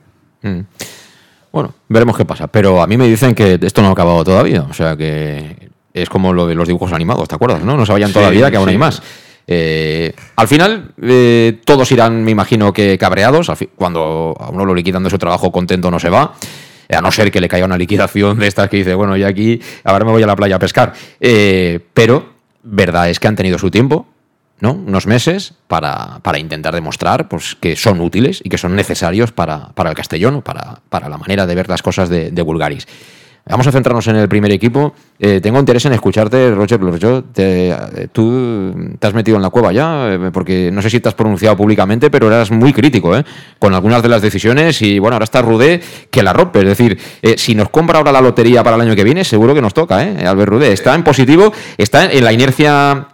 [0.42, 0.62] Mm.
[1.52, 2.46] Bueno, veremos qué pasa.
[2.48, 4.62] Pero a mí me dicen que esto no ha acabado todavía.
[4.62, 7.62] O sea que es como lo de los dibujos animados, ¿te acuerdas?
[7.62, 9.02] No, no se vayan todavía, que aún hay más.
[9.46, 13.50] Eh, al final, eh, todos irán, me imagino que cabreados.
[13.74, 16.34] Cuando a uno lo liquidan de su trabajo contento, no se va.
[16.90, 19.60] A no ser que le caiga una liquidación de estas que dice, bueno, ya aquí,
[19.84, 20.92] ahora me voy a la playa a pescar.
[21.20, 24.06] Eh, pero, verdad es que han tenido su tiempo
[24.60, 24.72] ¿no?
[24.72, 29.94] unos meses para, intentar demostrar pues, que son útiles y que son necesarios para, el
[29.94, 32.86] Castellón, para, para la manera de ver las cosas de, de Bulgaris.
[33.48, 34.92] Vamos a centrarnos en el primer equipo.
[35.18, 37.24] Eh, tengo interés en escucharte, Roger Blorjo.
[37.36, 41.08] Eh, tú te has metido en la cueva ya, eh, porque no sé si te
[41.08, 43.10] has pronunciado públicamente, pero eras muy crítico
[43.58, 44.82] con algunas de las decisiones.
[44.82, 46.58] Y bueno, ahora está Rudé que la rompe.
[46.58, 46.98] Es decir,
[47.36, 50.04] si nos compra ahora la lotería para el año que viene, seguro que nos toca,
[50.04, 50.26] ¿eh?
[50.26, 50.72] Albert Rudé.
[50.72, 53.08] Está en positivo, está en la inercia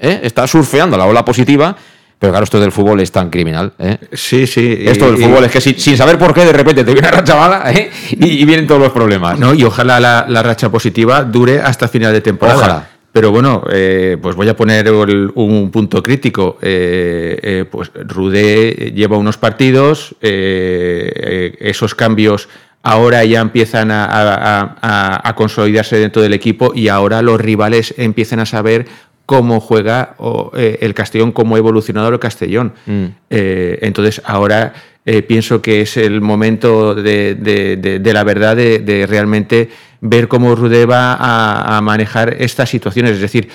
[0.00, 0.20] ¿eh?
[0.22, 1.76] está surfeando la ola positiva.
[2.18, 3.74] Pero claro, esto del fútbol es tan criminal.
[3.78, 3.98] ¿eh?
[4.12, 4.78] Sí, sí.
[4.80, 7.36] Esto del fútbol es que sin, saber por qué de repente te viene una racha
[7.36, 7.90] mala ¿eh?
[8.10, 9.38] y, vienen todos los problemas.
[9.38, 12.58] No, y ojalá la, racha positiva dure hasta final de temporada.
[12.58, 12.88] Ojalá.
[13.12, 16.58] Pero bueno, pues voy a poner un punto crítico.
[16.60, 22.48] pues Rudé lleva unos partidos, esos cambios
[22.86, 24.76] ahora ya empiezan a,
[25.24, 28.86] a, consolidarse dentro del equipo y ahora los rivales empiezan a saber
[29.26, 30.14] cómo juega
[30.56, 32.72] eh, el Castellón, cómo ha evolucionado el Castellón.
[32.86, 33.04] Mm.
[33.28, 34.72] Eh, entonces, ahora
[35.04, 39.68] eh, pienso que es el momento de, la verdad, de, realmente
[40.00, 43.12] ver cómo Rudé va a, manejar estas situaciones.
[43.12, 43.48] Es decir,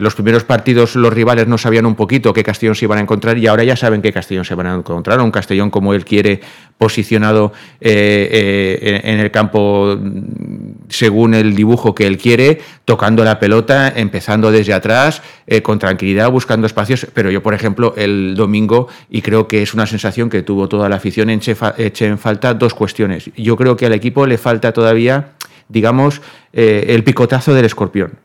[0.00, 3.36] los primeros partidos los rivales no sabían un poquito qué Castellón se iban a encontrar
[3.36, 5.20] y ahora ya saben qué Castellón se van a encontrar.
[5.20, 6.40] Un Castellón como él quiere
[6.78, 9.98] posicionado en el campo
[10.90, 16.30] según el dibujo que él quiere, tocando la pelota, empezando desde atrás, eh, con tranquilidad,
[16.30, 17.06] buscando espacios.
[17.14, 20.88] Pero yo, por ejemplo, el domingo, y creo que es una sensación que tuvo toda
[20.88, 21.56] la afición, eché,
[22.06, 23.30] en falta dos cuestiones.
[23.36, 25.30] Yo creo que al equipo le falta todavía,
[25.68, 26.20] digamos,
[26.52, 28.18] eh, el picotazo del escorpión.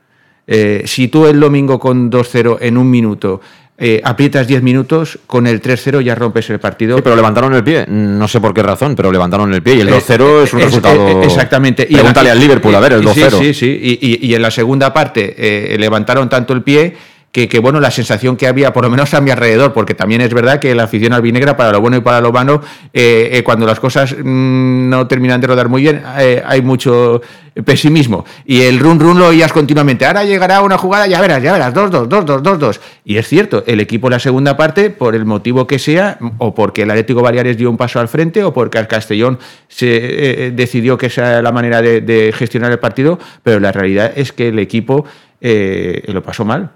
[0.47, 3.41] Eh, si tú el domingo con 2-0 en un minuto
[3.77, 6.95] eh, aprietas 10 minutos, con el 3-0 ya rompes el partido.
[6.95, 9.81] Sí, pero levantaron el pie, no sé por qué razón, pero levantaron el pie y
[9.81, 11.21] el 2-0 es un resultado.
[11.23, 11.85] exactamente.
[11.85, 13.31] Pregúntale al Liverpool, a ver, el 2-0.
[13.31, 14.19] Sí, sí, sí.
[14.21, 16.95] Y, en la segunda parte eh, levantaron tanto el pie
[17.35, 20.33] que, bueno, la sensación que había, por lo menos a mi alrededor, porque también es
[20.33, 22.61] verdad que la afición albinegra, para lo bueno y para lo malo,
[22.93, 27.21] eh, eh, cuando las cosas mm, no terminan de rodar muy bien, eh, hay mucho
[27.65, 28.23] pesimismo.
[28.45, 30.05] Y el run run lo oías continuamente.
[30.05, 32.79] Ahora llegará una jugada, ya verás, ya verás, 2-2, 2-2, 2-2.
[33.03, 36.55] Y es cierto, el equipo en la segunda parte, por el motivo que sea, o
[36.55, 40.97] porque el Atlético Baleares dio un paso al frente, o porque el Castellón se decidió
[40.97, 45.05] que esa la manera de, gestionar el partido, pero la realidad es que el equipo
[45.41, 46.71] lo pasó mal.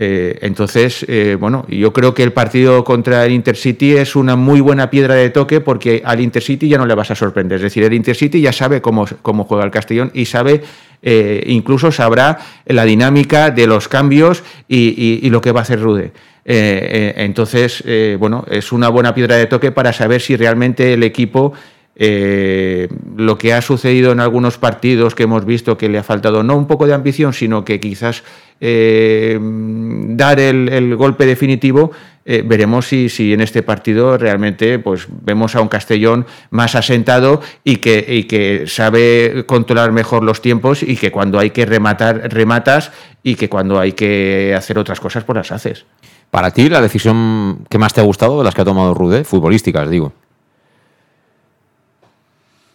[0.00, 4.60] Eh, entonces, eh, bueno, yo creo que el partido contra el Intercity es una muy
[4.60, 7.56] buena piedra de toque porque al Intercity ya no le vas a sorprender.
[7.56, 10.62] Es decir, el Intercity ya sabe cómo, cómo juega el Castellón y sabe,
[11.02, 16.12] eh, incluso sabrá la dinámica de los cambios y, lo que va a hacer Rude.
[16.44, 17.84] entonces,
[18.18, 21.52] bueno, es una buena piedra de toque para saber si realmente el equipo
[21.98, 26.56] lo que ha sucedido en algunos partidos que hemos visto que le ha faltado no
[26.56, 28.22] un poco de ambición, sino que quizás
[28.60, 31.90] eh, dar el, golpe definitivo,
[32.24, 37.40] eh, veremos si, si, en este partido realmente pues, vemos a un Castellón más asentado
[37.64, 42.92] y que, que sabe controlar mejor los tiempos y que cuando hay que rematar, rematas
[43.22, 45.84] y que cuando hay que hacer otras cosas, pues las haces.
[46.30, 49.24] Para ti, la decisión que más te ha gustado de las que ha tomado Rude,
[49.24, 50.12] futbolísticas, digo.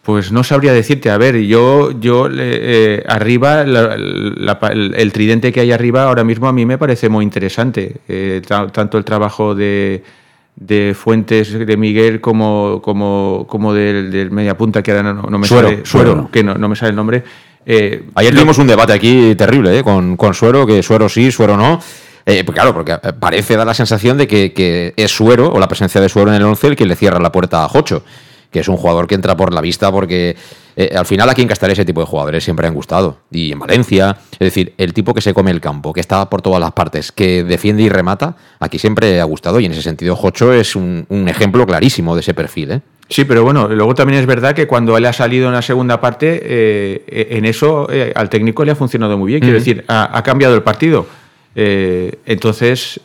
[0.04, 1.10] Pues no sabría decirte.
[1.10, 6.66] A ver, yo, yo eh, arriba, el, tridente que hay arriba ahora mismo a mí
[6.66, 7.96] me parece muy interesante.
[8.06, 10.02] Eh, tanto el trabajo de,
[10.94, 15.86] Fuentes, de Miguel, como, como, como del, del media punta, que ahora no, me sale.
[15.86, 17.24] Suero, que no, me sale el nombre.
[17.64, 21.80] Eh, Ayer tuvimos un debate aquí terrible con, con Suero, que Suero sí, Suero no.
[22.26, 25.98] Pues claro, porque parece dar la sensación de que, que, es Suero, o la presencia
[25.98, 28.04] de Suero en el 11, el que le cierra la puerta a Jocho
[28.54, 30.36] que es un jugador que entra por la vista porque
[30.76, 33.18] eh, al final aquí en Castellón ese tipo de jugadores siempre han gustado.
[33.32, 36.40] Y en Valencia, es decir, el tipo que se come el campo, que está por
[36.40, 40.14] todas las partes, que defiende y remata, aquí siempre ha gustado y en ese sentido
[40.14, 42.70] Jocho es un, ejemplo clarísimo de ese perfil.
[42.70, 42.80] ¿eh?
[43.08, 46.00] Sí, pero bueno, luego también es verdad que cuando él ha salido en la segunda
[46.00, 49.40] parte, eh, en eso al técnico le ha funcionado muy bien.
[49.40, 51.08] Quiero decir, ha, cambiado el partido.
[51.56, 53.00] Eh, entonces,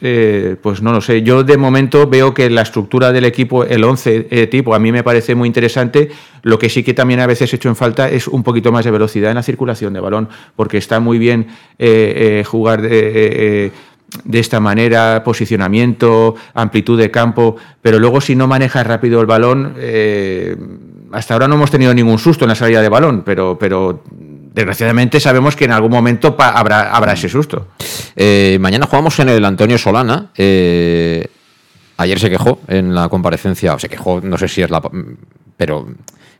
[0.61, 1.21] pues no lo sé.
[1.21, 5.03] Yo de momento veo que la estructura del equipo, el 11 tipo, a mí me
[5.03, 6.09] parece muy interesante.
[6.41, 8.85] Lo que sí que también a veces he hecho en falta es un poquito más
[8.85, 11.47] de velocidad en la circulación de balón, porque está muy bien
[12.45, 12.81] jugar
[14.23, 19.75] de esta manera, posicionamiento, amplitud de campo, pero luego si no manejas rápido el balón,
[19.77, 20.55] eh,
[21.11, 24.03] hasta ahora no hemos tenido ningún susto en la salida de balón, pero, pero
[24.59, 27.67] desgraciadamente sabemos que en algún momento habrá, ese susto.
[28.15, 30.31] Eh, mañana jugamos en el Antonio Solana.
[30.37, 31.27] Eh,
[31.97, 34.81] ayer se quejó en la comparecencia, o se quejó, no sé si es la...
[35.57, 35.87] pero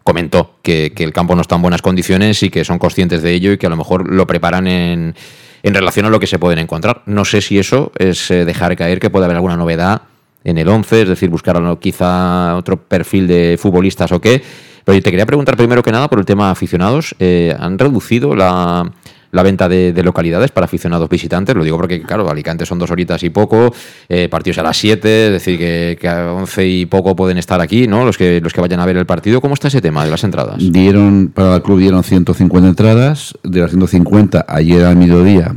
[0.03, 3.31] comentó que, que el campo no está en buenas condiciones y que son conscientes de
[3.33, 5.15] ello y que a lo mejor lo preparan en
[5.63, 7.03] en relación a lo que se pueden encontrar.
[7.05, 10.03] No sé si eso es eh, dejar caer que puede haber alguna novedad
[10.43, 14.41] en el 11, es decir, buscar quizá otro perfil de futbolistas o qué.
[14.85, 17.15] Pero te quería preguntar primero que nada por el tema aficionados.
[17.19, 18.91] Eh, ¿Han reducido la,
[19.31, 21.55] venta de, localidades para aficionados visitantes.
[21.55, 23.71] Lo digo porque, claro, Alicante son dos horitas y poco,
[24.07, 27.87] eh, partidos a las 7, es decir, que, a 11 y poco pueden estar aquí,
[27.87, 28.03] ¿no?
[28.03, 29.41] Los que, los que vayan a ver el partido.
[29.41, 30.55] ¿Cómo está ese tema de las entradas?
[30.57, 35.55] Dieron, para el club dieron 150 entradas, de las 150 ayer al mediodía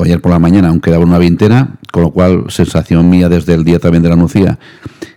[0.00, 3.52] o ayer por la mañana aún quedaba una veintena, con lo cual, sensación mía desde
[3.52, 4.58] el día también de la Nucía,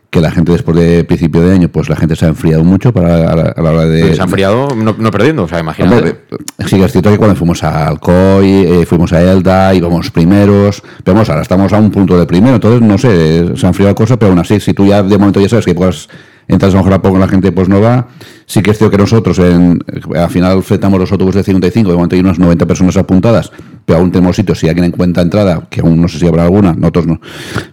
[0.09, 2.91] que la gente después de principio de año, pues la gente se ha enfriado mucho
[2.91, 4.13] para a la, hora de...
[4.13, 6.19] Se ha enfriado no, perdiendo, o sea, imagínate.
[6.67, 10.83] sí que es cierto que cuando fuimos a Alcoy, eh, fuimos a Elda, íbamos primeros,
[11.03, 13.91] pero vamos, ahora estamos a un punto de primero, entonces no sé, se ha enfriado
[13.91, 16.09] la cosa, pero aún así, si tú ya de momento ya sabes que puedes
[16.47, 18.07] entras a lo mejor a poco la gente pues no va.
[18.45, 19.83] Sí que es cierto que nosotros en,
[20.15, 23.51] al final fletamos los autobuses de 55, de momento hay unas 90 personas apuntadas,
[23.85, 26.73] pero aún tenemos sitios, si alguien encuentra entrada, que aún no sé si habrá alguna,
[26.73, 27.21] nosotros no.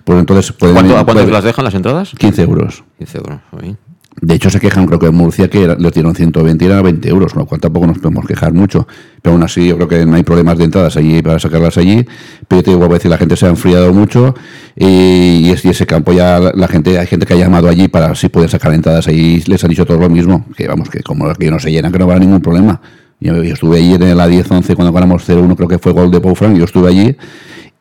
[0.04, 2.12] Pues entonces ¿Cuánto, ¿A cuánto las dejan las entradas?
[2.16, 2.84] 15 euros.
[2.98, 3.40] 15 euros,
[4.22, 7.08] de hecho, se quejan, creo que en Murcia, que le dieron 120 y era 20
[7.08, 8.86] euros, con lo cual tampoco nos podemos quejar mucho.
[9.22, 12.04] Pero aún así, yo creo que no hay problemas de entradas allí para sacarlas allí.
[12.46, 14.34] Pero te digo, a veces la gente se ha enfriado mucho
[14.76, 18.48] y, ese campo ya la, gente, hay gente que ha llamado allí para si pueden
[18.48, 20.44] sacar entradas ahí, les han dicho todo lo mismo.
[20.56, 22.80] Que vamos, que como que no se llenan, que no va a haber ningún problema.
[23.20, 26.34] Yo, estuve allí en la 10-11 cuando ganamos 0-1, creo que fue gol de Pau
[26.34, 27.16] Frank, yo estuve allí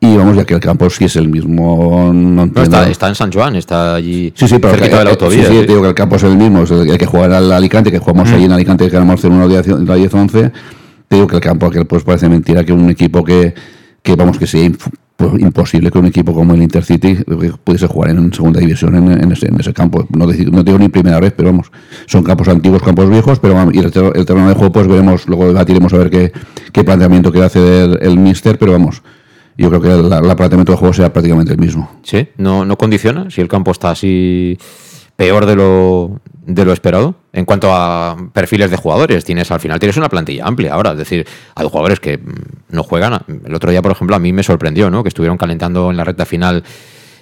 [0.02, 2.10] y vamos, ya que el campo sí es el mismo.
[2.14, 4.32] No, está, está, en San Juan, está allí.
[4.34, 5.44] Sí, sí, pero cerquita de la autovía.
[5.44, 6.64] Sí, sí, digo que el campo es el mismo.
[6.90, 10.52] hay que jugar al Alicante, que jugamos allí en Alicante, que ganamos 0-1 la 10-11.
[11.06, 13.52] Te digo que el campo aquel pues parece mentira que un equipo que,
[14.02, 14.70] que vamos, que sea
[15.16, 19.32] pues, imposible que un equipo como el Intercity eh, pudiese jugar en segunda división en,
[19.32, 20.06] ese, en ese, campo.
[20.16, 21.70] No, no, digo ni primera vez, pero vamos,
[22.06, 25.28] son campos antiguos, campos viejos, pero vamos, y el, el terreno de juego, pues veremos,
[25.28, 26.32] luego debatiremos a ver qué,
[26.72, 29.02] qué planteamiento quiere hacer el Mister, pero vamos
[29.60, 31.90] yo creo que el, planteamiento del juego sea prácticamente el mismo.
[32.02, 34.56] Sí, no, no condiciona si el campo está así
[35.16, 37.14] peor de lo, de lo esperado.
[37.34, 40.92] En cuanto a perfiles de jugadores, tienes al final tienes una plantilla amplia ahora.
[40.92, 42.32] Es decir, hay jugadores que mm,
[42.70, 43.20] no juegan.
[43.44, 45.02] El otro día, por ejemplo, a mí me sorprendió, ¿no?
[45.02, 46.64] Que estuvieron calentando en la recta final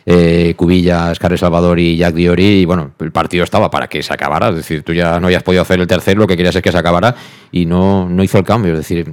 [0.06, 2.60] eh, Cubillas, Carles Salvador y Jack Diori.
[2.60, 4.50] Y bueno, el partido estaba para que se acabara.
[4.50, 6.70] Es decir, tú ya no habías podido hacer el tercero, lo que querías es que
[6.70, 7.16] se acabara
[7.50, 8.74] y no, no hizo el cambio.
[8.74, 9.12] Es decir,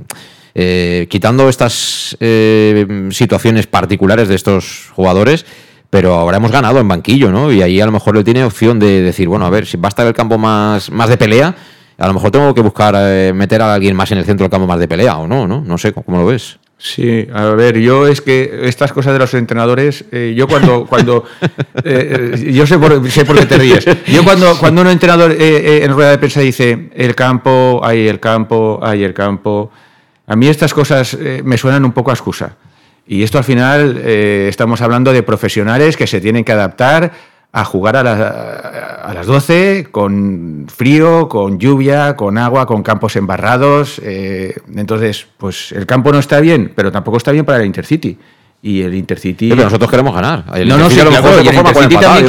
[0.57, 5.45] eh, quitando estas eh, situaciones particulares de estos jugadores,
[5.89, 7.51] pero ahora hemos ganado en banquillo, ¿no?
[7.51, 9.87] Y ahí a lo mejor le tiene opción de decir, bueno, a ver, si va
[9.87, 11.53] a estar el campo más, más de pelea,
[11.97, 14.49] a lo mejor tengo que buscar eh, meter a alguien más en el centro del
[14.49, 15.61] campo más de pelea, o no, ¿no?
[15.61, 16.57] No sé, ¿cómo lo ves?
[16.77, 21.25] Sí, a ver, yo es que estas cosas de los entrenadores, yo cuando, cuando
[21.83, 26.11] yo sé por, sé por qué te ríes, yo cuando, cuando un entrenador en rueda
[26.11, 29.71] de prensa dice, el campo, hay el campo, hay el campo,
[30.27, 32.55] a mí estas cosas eh, me suenan un poco a excusa.
[33.07, 37.11] Y esto al final eh, estamos hablando de profesionales que se tienen que adaptar
[37.51, 44.01] a jugar a, a, las 12 con frío, con lluvia, con agua, con campos embarrados.
[44.03, 48.17] Eh, entonces, pues el campo no está bien, pero tampoco está bien para el Intercity.
[48.61, 49.49] Y el Intercity.
[49.49, 50.43] pero nosotros queremos ganar.
[50.65, 52.25] no, no, sí, lo mejor, y el Intercity también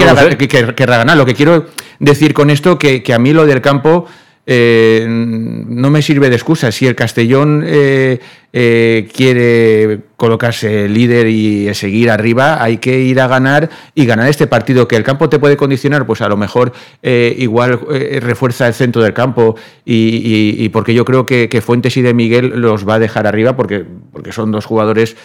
[0.76, 1.16] querrá, ganar.
[1.16, 1.66] Lo que quiero
[1.98, 4.06] decir con esto que, que a mí lo del campo
[4.48, 6.70] eh, no me sirve de excusa.
[6.70, 8.20] Si el Castellón eh,
[8.52, 14.46] eh, quiere colocarse líder y seguir arriba, hay que ir a ganar y ganar este
[14.46, 14.86] partido.
[14.86, 16.72] Que el campo te puede condicionar, pues a lo mejor
[17.02, 17.80] igual
[18.20, 22.60] refuerza el centro del campo y, porque yo creo que, que, Fuentes y de Miguel
[22.60, 25.16] los va a dejar arriba porque, porque son dos jugadores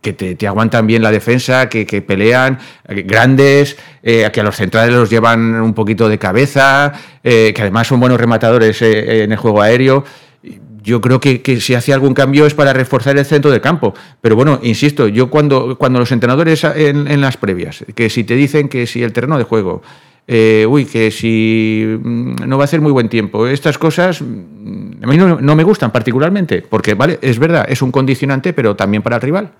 [0.00, 4.94] que te, aguantan bien la defensa, que, pelean, eh, grandes, eh, que a los centrales
[4.94, 6.92] los llevan un poquito de cabeza,
[7.22, 10.04] eh, que además son buenos rematadores en el juego aéreo.
[10.82, 13.92] Yo creo que, si hace algún cambio es para reforzar el centro del campo.
[14.22, 18.70] Pero bueno, insisto, yo cuando, cuando los entrenadores en, las previas, que si te dicen
[18.70, 19.82] que si el terreno de juego,
[20.26, 23.46] eh, uy, que si mm, no va a hacer muy buen tiempo.
[23.46, 27.82] Estas cosas mm, a mí no, no me gustan particularmente, porque, vale, es verdad, es
[27.82, 29.50] un condicionante, pero también para el rival.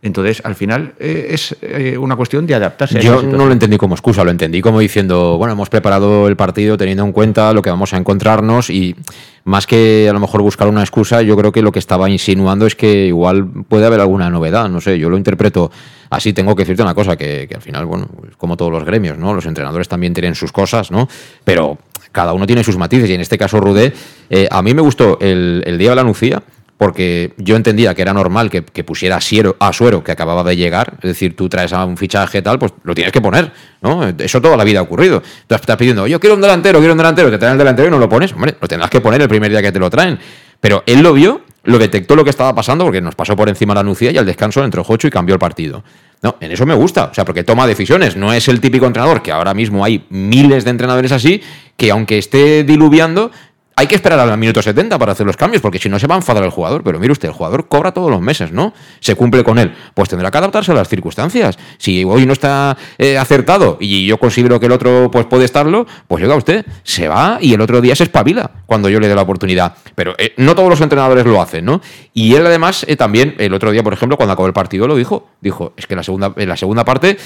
[0.00, 3.00] Entonces, al final eh, es eh, una cuestión de adaptarse.
[3.00, 6.76] Yo no lo entendí como excusa, lo entendí como diciendo, bueno, hemos preparado el partido
[6.76, 8.94] teniendo en cuenta lo que vamos a encontrarnos y
[9.42, 12.66] más que a lo mejor buscar una excusa, yo creo que lo que estaba insinuando
[12.66, 15.72] es que igual puede haber alguna novedad, no sé, yo lo interpreto
[16.10, 19.34] así, tengo que decirte una cosa, que, al final, bueno, como todos los gremios, ¿no?
[19.34, 21.08] Los entrenadores también tienen sus cosas, ¿no?
[21.44, 21.78] Pero
[22.12, 23.92] cada uno tiene sus matices y en este caso Rudé,
[24.30, 26.42] eh, a mí me gustó el, el día de la Nucía,
[26.78, 31.08] porque yo entendía que era normal que, pusiera a, Suero, que acababa de llegar, es
[31.08, 33.52] decir, tú traes a un fichaje tal, pues lo tienes que poner,
[33.82, 34.08] ¿no?
[34.16, 35.20] Eso toda la vida ha ocurrido.
[35.46, 37.90] Tú estás pidiendo, yo quiero un delantero, quiero un delantero, te traen el delantero y
[37.90, 40.20] no lo pones, hombre, lo tendrás que poner el primer día que te lo traen.
[40.60, 43.74] Pero él lo vio, lo detectó lo que estaba pasando, porque nos pasó por encima
[43.74, 45.82] la Nucía y al descanso entró Jocho y cambió el partido.
[46.22, 49.22] No, en eso me gusta, o sea, porque toma decisiones, no es el típico entrenador,
[49.22, 51.42] que ahora mismo hay miles de entrenadores así,
[51.76, 53.30] que aunque esté diluviando,
[53.78, 56.16] hay que esperar al minuto 70 para hacer los cambios, porque si no se va
[56.16, 56.82] a enfadar el jugador.
[56.82, 58.74] Pero mire usted, el jugador cobra todos los meses, ¿no?
[58.98, 59.72] Se cumple con él.
[59.94, 61.56] Pues tendrá que adaptarse a las circunstancias.
[61.78, 65.86] Si hoy no está eh, acertado y yo considero que el otro pues puede estarlo,
[66.08, 69.14] pues llega usted, se va y el otro día se espabila cuando yo le dé
[69.14, 69.76] la oportunidad.
[69.94, 71.80] Pero eh, no todos los entrenadores lo hacen, ¿no?
[72.12, 74.96] Y él además eh, también, el otro día, por ejemplo, cuando acabó el partido, lo
[74.96, 75.28] dijo.
[75.40, 77.16] Dijo, es que en la segunda, en la segunda parte,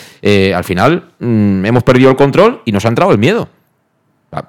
[0.54, 3.48] al final, mm, hemos perdido el control y nos ha entrado el miedo.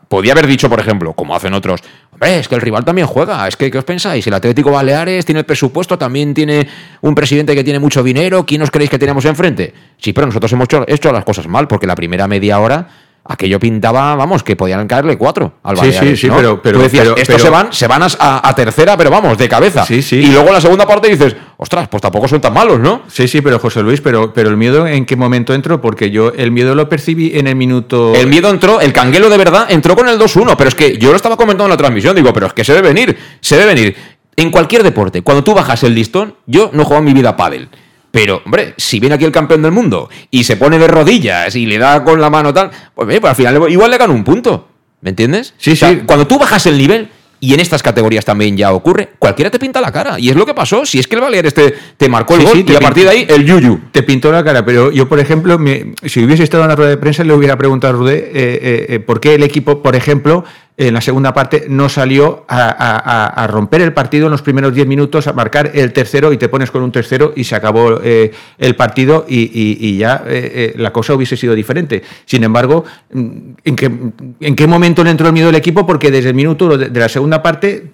[0.07, 1.81] Podía haber dicho, por ejemplo, como hacen otros,
[2.21, 4.25] es que el rival también juega, es que, ¿qué os pensáis?
[4.25, 6.65] El Atlético Baleares tiene el presupuesto, también tiene
[7.01, 9.73] un presidente que tiene mucho dinero, ¿quién os creéis que tenemos enfrente?
[9.97, 12.87] Sí, pero nosotros hemos hecho las cosas mal, porque la primera media hora
[13.25, 16.83] aquello pintaba, vamos, que podían caerle cuatro al Baleares, Sí, sí, sí, pero, pero, Tú
[16.83, 19.85] decías, estos se van, se van a, tercera, pero vamos, de cabeza.
[19.85, 20.17] Sí, sí.
[20.17, 23.03] Y luego en la segunda parte dices, ostras, pues tampoco son tan malos, ¿no?
[23.07, 25.79] Sí, sí, pero José Luis, pero, pero el miedo, ¿en qué momento entró?
[25.79, 28.13] Porque yo el miedo lo percibí en el minuto...
[28.13, 31.11] El miedo entró, el canguelo de verdad entró con el 2-1, pero es que yo
[31.11, 33.73] lo estaba comentando en la transmisión, digo, pero es que se debe venir, se debe
[33.73, 33.95] venir.
[34.35, 37.37] En cualquier deporte, cuando tú bajas el listón, yo no juego en mi vida a
[37.37, 37.69] pádel.
[38.13, 41.65] Pero, hombre, si viene aquí el campeón del mundo y se pone de rodillas y
[41.65, 44.67] le da con la mano tal, pues, pues al final igual le gana un punto.
[45.01, 45.55] ¿Me entiendes?
[45.57, 46.03] Sí, sí.
[46.05, 47.09] Cuando tú bajas el nivel,
[47.43, 50.17] y en estas categorías también ya ocurre, cualquiera te pinta la cara.
[50.17, 50.85] Y es lo que pasó.
[50.85, 53.25] Si es que el Baleares te, te marcó el gol y a partir de ahí
[53.27, 53.81] el yuyu.
[53.91, 55.59] Te pintó la cara, pero yo, por ejemplo,
[56.05, 58.85] si hubiese estado en la rueda de prensa, le hubiera preguntado a Rudé eh, eh,
[58.89, 60.45] eh, por qué el equipo, por ejemplo,
[60.75, 65.27] en la segunda parte no salió a, romper el partido en los primeros 10 minutos,
[65.27, 68.75] a marcar el tercero y te pones con un tercero y se acabó eh, el
[68.75, 72.01] partido y, ya eh, eh, la cosa hubiese sido diferente.
[72.25, 73.29] Sin embargo, mm,
[73.63, 73.91] ¿en qué,
[74.39, 75.85] ¿en qué momento le entró el miedo del equipo?
[75.85, 77.91] Porque desde el minuto de, la segunda parte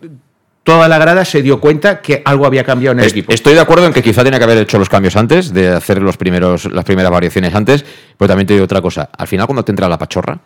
[0.63, 3.34] toda la grada se dio cuenta que algo había cambiado en el equipo.
[3.34, 6.01] Estoy de acuerdo en que quizá tenía que haber hecho los cambios antes, de hacer
[6.01, 7.84] los primeros, las primeras variaciones antes,
[8.17, 9.09] pero también te digo otra cosa.
[9.17, 10.39] Al final, cuando te entra la pachorra,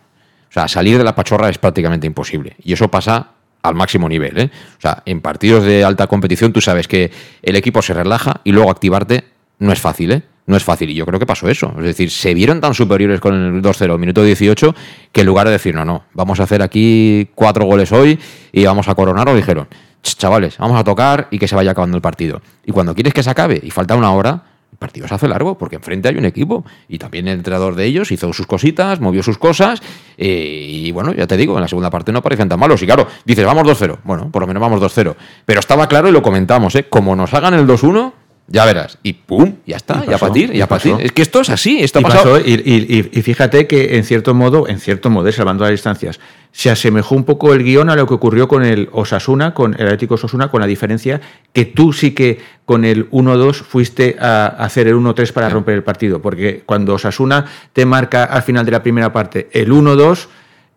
[0.53, 2.55] o sea, salir de la pachorra es prácticamente imposible.
[2.63, 3.31] Y eso pasa
[3.63, 4.37] al máximo nivel.
[4.37, 4.51] ¿eh?
[4.77, 7.09] O sea, en partidos de alta competición tú sabes que
[7.41, 9.23] el equipo se relaja y luego activarte
[9.57, 10.23] no es fácil, ¿eh?
[10.45, 10.91] No es fácil.
[10.91, 11.73] Y yo creo que pasó eso.
[11.79, 14.75] Es decir, se vieron tan superiores con el 2-0, minuto 18,
[15.11, 18.19] que en lugar de decir, no, no, vamos a hacer aquí cuatro goles hoy
[18.51, 19.67] y vamos a coronar, dijeron,
[20.03, 22.43] chavales, vamos a tocar y que se vaya acabando el partido.
[22.63, 24.43] Y cuando quieres que se acabe y falta una hora,
[24.83, 27.85] el partido se hace largo porque enfrente hay un equipo y también el entrenador de
[27.85, 29.81] ellos hizo sus cositas, movió sus cosas
[30.17, 32.81] eh, y bueno, ya te digo, en la segunda parte no parecen tan malos.
[32.83, 33.99] Y claro, dices, vamos 2-0.
[34.03, 35.15] Bueno, por lo menos vamos 2-0.
[35.45, 36.85] Pero estaba claro y lo comentamos, ¿eh?
[36.89, 38.11] Como nos hagan el 2-1,
[38.47, 38.97] ya verás.
[39.03, 40.93] Y pum, ya está, ya para ti, ya para ti.
[40.99, 42.39] Es que esto es así, esto y pasó.
[42.39, 46.19] y, fíjate que en cierto modo, en cierto modo, salvando las distancias,
[46.51, 49.87] se asemejó un poco el guion a lo que ocurrió con el Osasuna, con el
[49.87, 51.19] Atlético Osasuna, con la diferencia
[51.51, 55.83] que tú sí que con el 1-2 fuiste a hacer el 1-3 para romper el
[55.83, 56.21] partido.
[56.21, 60.27] Porque cuando Osasuna te marca al final de la primera parte el 1-2,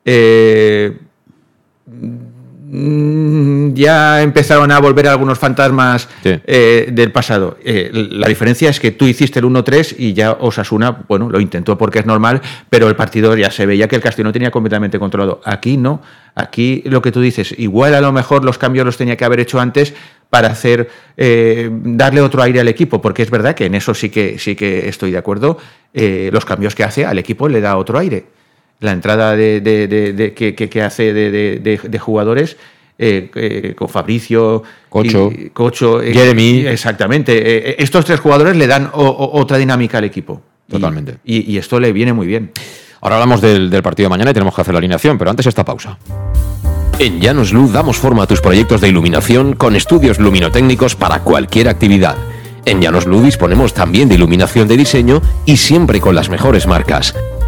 [0.06, 0.96] eh,
[3.74, 7.58] ya empezaron a volver algunos fantasmas eh, del pasado.
[7.64, 11.78] Eh, la diferencia es que tú hiciste el 1-3 y ya Osasuna, bueno, lo intentó
[11.78, 14.98] porque es normal, pero el partido ya se veía que el Castillo no tenía completamente
[14.98, 15.40] controlado.
[15.44, 16.02] Aquí no.
[16.34, 19.40] Aquí lo que tú dices, igual a lo mejor los cambios los tenía que haber
[19.40, 19.94] hecho antes
[20.28, 24.10] para hacer eh, darle otro aire al equipo, porque es verdad que en eso sí
[24.10, 25.58] que sí que estoy de acuerdo.
[25.94, 28.35] los cambios que hace al equipo le da otro aire
[28.80, 32.56] la entrada de, que, hace de, jugadores
[32.98, 36.66] eh, eh, con Fabricio, Cocho, Cocho eh, Jeremy.
[36.66, 37.82] Exactamente.
[37.82, 40.42] estos tres jugadores le dan otra dinámica al equipo.
[40.68, 41.18] Totalmente.
[41.24, 42.50] Y, esto le viene muy bien.
[43.00, 45.46] Ahora hablamos del, del, partido de mañana y tenemos que hacer la alineación, pero antes
[45.46, 45.98] esta pausa.
[46.98, 51.68] En Llanos Luz damos forma a tus proyectos de iluminación con estudios luminotécnicos para cualquier
[51.68, 52.16] actividad.
[52.64, 57.14] En Llanos Luz disponemos también de iluminación de diseño y siempre con las mejores marcas.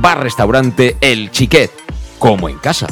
[0.00, 1.72] Bar Restaurante El Chiquet,
[2.20, 2.86] como en casa.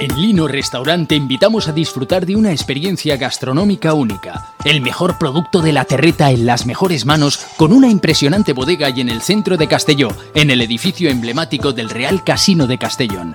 [0.00, 4.54] En Lino Restaurante invitamos a disfrutar de una experiencia gastronómica única.
[4.64, 9.00] El mejor producto de la terreta en las mejores manos, con una impresionante bodega y
[9.00, 13.34] en el centro de Castelló, en el edificio emblemático del Real Casino de Castellón.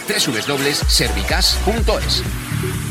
[0.07, 2.90] www.servicas.es.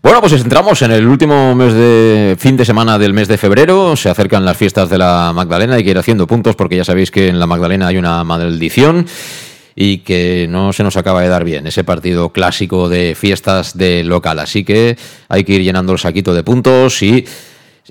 [0.00, 3.96] Bueno, pues entramos en el último mes de fin de semana del mes de febrero.
[3.96, 5.74] Se acercan las fiestas de la Magdalena.
[5.74, 9.06] Hay que ir haciendo puntos porque ya sabéis que en la Magdalena hay una maldición
[9.74, 14.04] y que no se nos acaba de dar bien ese partido clásico de fiestas de
[14.04, 14.38] local.
[14.38, 14.96] Así que
[15.28, 17.24] hay que ir llenando el saquito de puntos y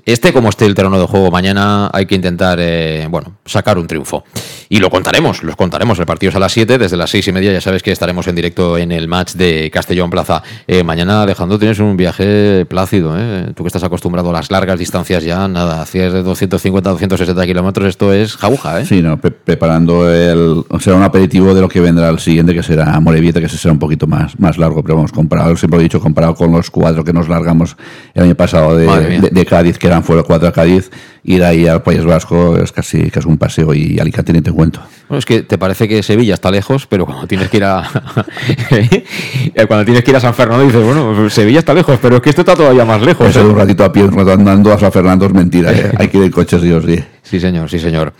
[0.04, 3.86] este, como esté el terreno de juego mañana, hay que intentar, eh, bueno, sacar un
[3.86, 4.24] triunfo.
[4.68, 5.98] Y lo contaremos, los contaremos.
[5.98, 8.26] El partido es a las 7, desde las 6 y media ya sabes que estaremos
[8.28, 10.42] en directo en el match de Castellón Plaza.
[10.66, 13.52] Eh, mañana, Alejandro, tienes un viaje plácido, ¿eh?
[13.54, 17.88] Tú que estás acostumbrado a las largas distancias ya, nada, hacías de 250 260 kilómetros,
[17.88, 18.86] esto es jabuja, ¿eh?
[18.86, 20.64] Sí, no, preparando el...
[20.80, 23.78] Será un aperitivo de lo que vendrá el siguiente, que será Morevieta, que será un
[23.78, 27.12] poquito más, más largo, pero vamos, comparado, siempre he dicho, comparado con los cuatro que
[27.12, 27.76] nos largamos
[28.14, 28.86] el año pasado de,
[29.20, 30.90] de, de Cádiz, que eran fuera cuatro a Cádiz,
[31.24, 34.80] ir ahí al País Vasco es casi, casi un paseo y Alicante ni te cuento.
[35.08, 37.82] Bueno, es que te parece que Sevilla está lejos, pero cuando tienes que ir a
[39.66, 42.30] cuando tienes que ir a San Fernando dices, bueno, Sevilla está lejos, pero es que
[42.30, 43.28] esto está todavía más lejos.
[43.28, 45.92] Eso de un ratito a pie, un rato andando a San Fernando es mentira, ¿eh?
[45.98, 47.02] hay que ir en coches Dios sí.
[47.22, 48.12] Sí, señor, sí, señor.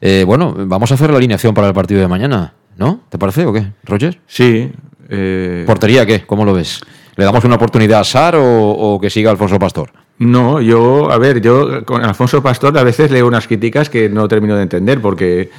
[0.00, 3.00] Eh, bueno, vamos a hacer la alineación para el partido de mañana, ¿no?
[3.08, 4.20] ¿Te parece o qué, Roger?
[4.26, 4.72] Sí.
[5.08, 5.64] Eh...
[5.66, 6.24] ¿Portería qué?
[6.24, 6.80] ¿Cómo lo ves?
[7.16, 10.03] ¿Le damos una oportunidad a Sar o, o que siga Alfonso Pastor?
[10.18, 14.28] No, yo, a ver, yo con Alfonso Pastor a veces leo unas críticas que no
[14.28, 15.50] termino de entender, porque,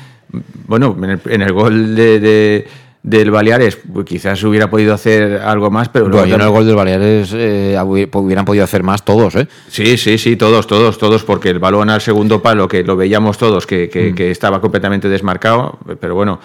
[0.67, 2.67] bueno, en el, en el gol de, de,
[3.03, 6.09] del Baleares pues quizás hubiera podido hacer algo más, pero...
[6.09, 9.47] Bueno, en el gol del Baleares eh, hubieran podido hacer más todos, ¿eh?
[9.67, 13.37] Sí, sí, sí, todos, todos, todos, porque el balón al segundo palo, que lo veíamos
[13.37, 14.15] todos, que, que, mm.
[14.15, 16.39] que estaba completamente desmarcado, pero bueno...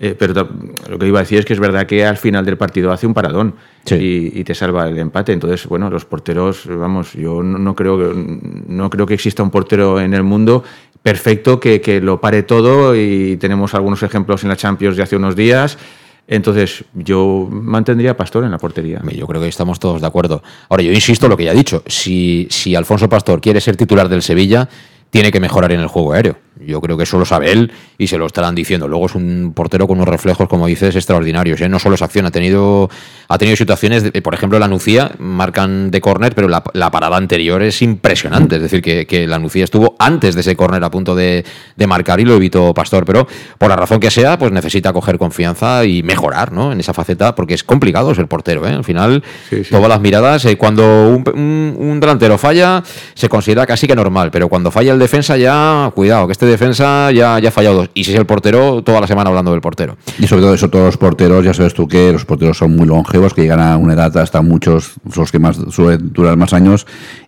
[0.00, 0.48] Eh, pero
[0.88, 3.06] lo que iba a decir es que es verdad que al final del partido hace
[3.06, 3.94] un paradón sí.
[3.94, 5.32] y, y, te salva el empate.
[5.32, 10.00] Entonces, bueno, los porteros, vamos, yo no, no, creo, no creo que exista un portero
[10.00, 10.64] en el mundo
[11.04, 15.16] perfecto que, que lo pare todo y tenemos algunos ejemplos en la Champions de hace
[15.16, 15.78] unos días.
[16.26, 19.02] Entonces, yo mantendría a Pastor en la portería.
[19.14, 20.42] Yo creo que estamos todos de acuerdo.
[20.70, 21.82] Ahora, yo insisto en lo que ya he dicho.
[21.86, 24.66] Si, si Alfonso Pastor quiere ser titular del Sevilla,
[25.10, 26.38] tiene que mejorar en el juego aéreo.
[26.66, 28.88] Yo creo que eso lo sabe él y se lo estarán diciendo.
[28.88, 31.60] Luego es un portero con unos reflejos, como dices, extraordinarios.
[31.60, 31.68] ¿eh?
[31.68, 32.90] No solo es acción, ha tenido,
[33.28, 37.16] ha tenido situaciones, de, por ejemplo, la Nucía, marcan de córner, pero la, la, parada
[37.16, 38.56] anterior es impresionante.
[38.56, 41.44] Es decir, que, que, la Nucía estuvo antes de ese córner a punto de,
[41.76, 43.04] de, marcar y lo evitó Pastor.
[43.04, 43.26] Pero
[43.58, 46.72] por la razón que sea, pues necesita coger confianza y mejorar ¿no?
[46.72, 48.66] en esa faceta, porque es complicado ser portero.
[48.66, 48.72] ¿eh?
[48.72, 49.70] Al final, sí, sí.
[49.70, 52.82] todas las miradas, eh, cuando un, un, un delantero falla,
[53.14, 57.10] se considera casi que normal, pero cuando falla el defensa ya, cuidado, que este defensa
[57.12, 57.90] ya, ya ha fallado dos.
[57.94, 59.96] Y si es el portero, toda la semana hablando del portero.
[60.18, 62.86] Y sobre todo eso, todos los porteros, ya sabes tú que los porteros son muy
[62.86, 66.52] longevos, que llegan a una edad hasta muchos, son los que más suelen durar más
[66.52, 66.86] años,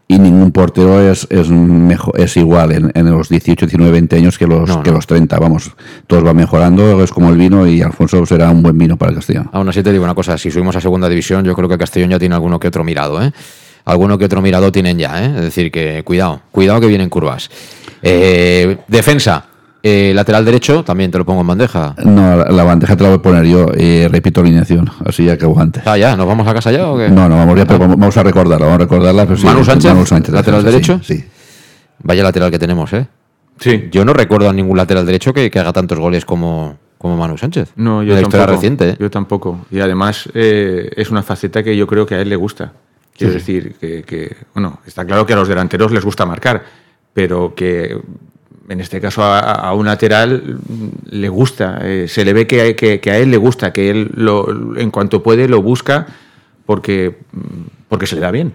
[0.08, 4.38] y ningún portero es, es mejor es igual en, en los 18, 19, 20 años
[4.38, 5.36] que los, No, que los 30.
[5.38, 5.72] Vamos,
[6.06, 9.16] todos van mejorando, es como el vino y Alfonso será un buen vino para el
[9.16, 9.50] Castellón.
[9.52, 12.10] Aún así te digo una cosa, si subimos a segunda división, yo creo que Castellón
[12.10, 13.32] ya tiene alguno que otro mirado, ¿eh?
[13.84, 15.32] Alguno que otro mirado tienen ya, ¿eh?
[15.36, 17.50] Es decir, que cuidado, cuidado que vienen curvas.
[18.02, 19.44] Eh, defensa,
[19.82, 21.94] eh, lateral derecho, también te lo pongo en bandeja.
[22.04, 25.36] No, la, la bandeja te la voy a poner yo, y repito alineación, así ya
[25.36, 25.80] que aguante.
[25.84, 27.08] Ah, ya, ¿nos vamos a casa ya o qué?
[27.08, 29.24] No, no, vamos, ya, pero vamos- vamos a recordarla, vamos a recordarla.
[29.24, 31.00] pero sí, Manu Sánchez, Manu Sánchez, lateral derecho.
[31.02, 31.24] Sí.
[32.02, 33.06] Vaya lateral que tenemos, ¿eh?
[33.58, 33.88] Sí.
[33.90, 37.38] Yo no recuerdo a ningún lateral derecho que, que haga tantos goles como, como Manu
[37.38, 37.72] Sánchez.
[37.76, 38.36] No, En yo la tampoco.
[38.36, 38.96] historia reciente, ¿eh?
[39.00, 39.66] Yo tampoco.
[39.70, 42.72] Y además eh, es una faceta que yo creo que a él le gusta.
[43.16, 43.38] Quiero Sí.
[43.38, 46.62] decir que, que, bueno, está claro que a los delanteros les gusta marcar,
[47.16, 47.98] pero que
[48.68, 50.58] en este caso a, a un lateral
[51.08, 51.78] le gusta.
[51.82, 54.90] eh, se le ve que, que- que a él le gusta, que él lo, en
[54.90, 56.06] cuanto puede lo busca
[56.66, 57.16] porque,
[57.88, 58.52] porque se le da bien.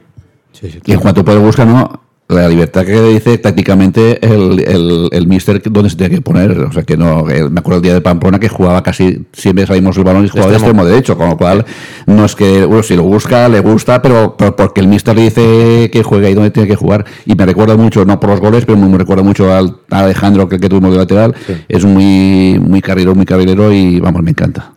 [0.85, 2.03] Y en cuanto puede buscar, ¿no?
[2.31, 6.57] La libertad que dice tácticamente el, el, el míster dónde se tiene que poner.
[6.59, 7.25] O sea, que no.
[7.25, 9.25] me acuerdo el día de Pamplona que jugaba casi.
[9.33, 10.79] Siempre salimos el balón y jugaba de extremo.
[10.81, 11.17] extremo derecho.
[11.17, 11.65] Con lo cual,
[12.05, 12.63] no es que.
[12.65, 16.29] Bueno, si lo busca, le gusta, pero, pero porque el míster le dice que juega
[16.29, 17.03] y dónde tiene que jugar.
[17.25, 19.99] Y me recuerda mucho, no por los goles, pero me, me recuerda mucho al a
[19.99, 21.35] Alejandro que, que tuvimos de lateral.
[21.67, 24.71] Es muy, muy carrilero, muy carrilero y vamos, me encanta.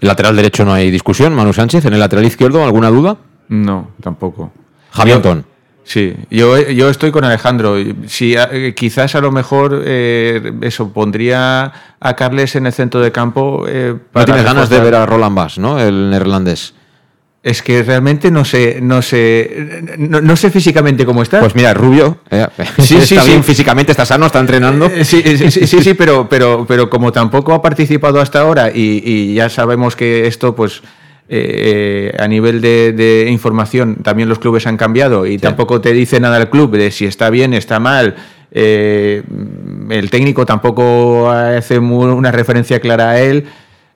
[0.00, 1.84] El lateral derecho no hay discusión, Manu Sánchez.
[1.86, 3.16] En el lateral izquierdo, ¿alguna duda?
[3.48, 4.52] No, tampoco.
[4.92, 5.44] Javi Yo- Antón.
[5.92, 7.74] Sí, yo, yo estoy con Alejandro.
[8.06, 13.10] Si, eh, quizás a lo mejor eh, eso pondría a Carles en el centro de
[13.10, 13.64] campo.
[13.66, 15.80] eh, No para tienes ganas de ver a Roland Bass, ¿no?
[15.80, 16.74] El neerlandés.
[17.42, 21.40] Es que realmente no sé, no sé, no, no sé físicamente cómo está.
[21.40, 22.18] Pues mira, Rubio.
[22.30, 22.46] eh,
[22.78, 23.30] Sí, sí, está sí.
[23.30, 24.88] bien físicamente, está sano, está entrenando.
[25.02, 29.02] Sí, sí, sí, sí, sí, pero, pero, pero como tampoco ha participado hasta ahora y,
[29.04, 30.82] y ya sabemos que esto, pues,
[31.32, 36.18] eh, a nivel de, de información, también los clubes han cambiado y tampoco te dice
[36.18, 38.16] nada el club de si está bien, está mal.
[38.50, 39.22] Eh,
[39.90, 43.46] el técnico tampoco hace una referencia clara a él.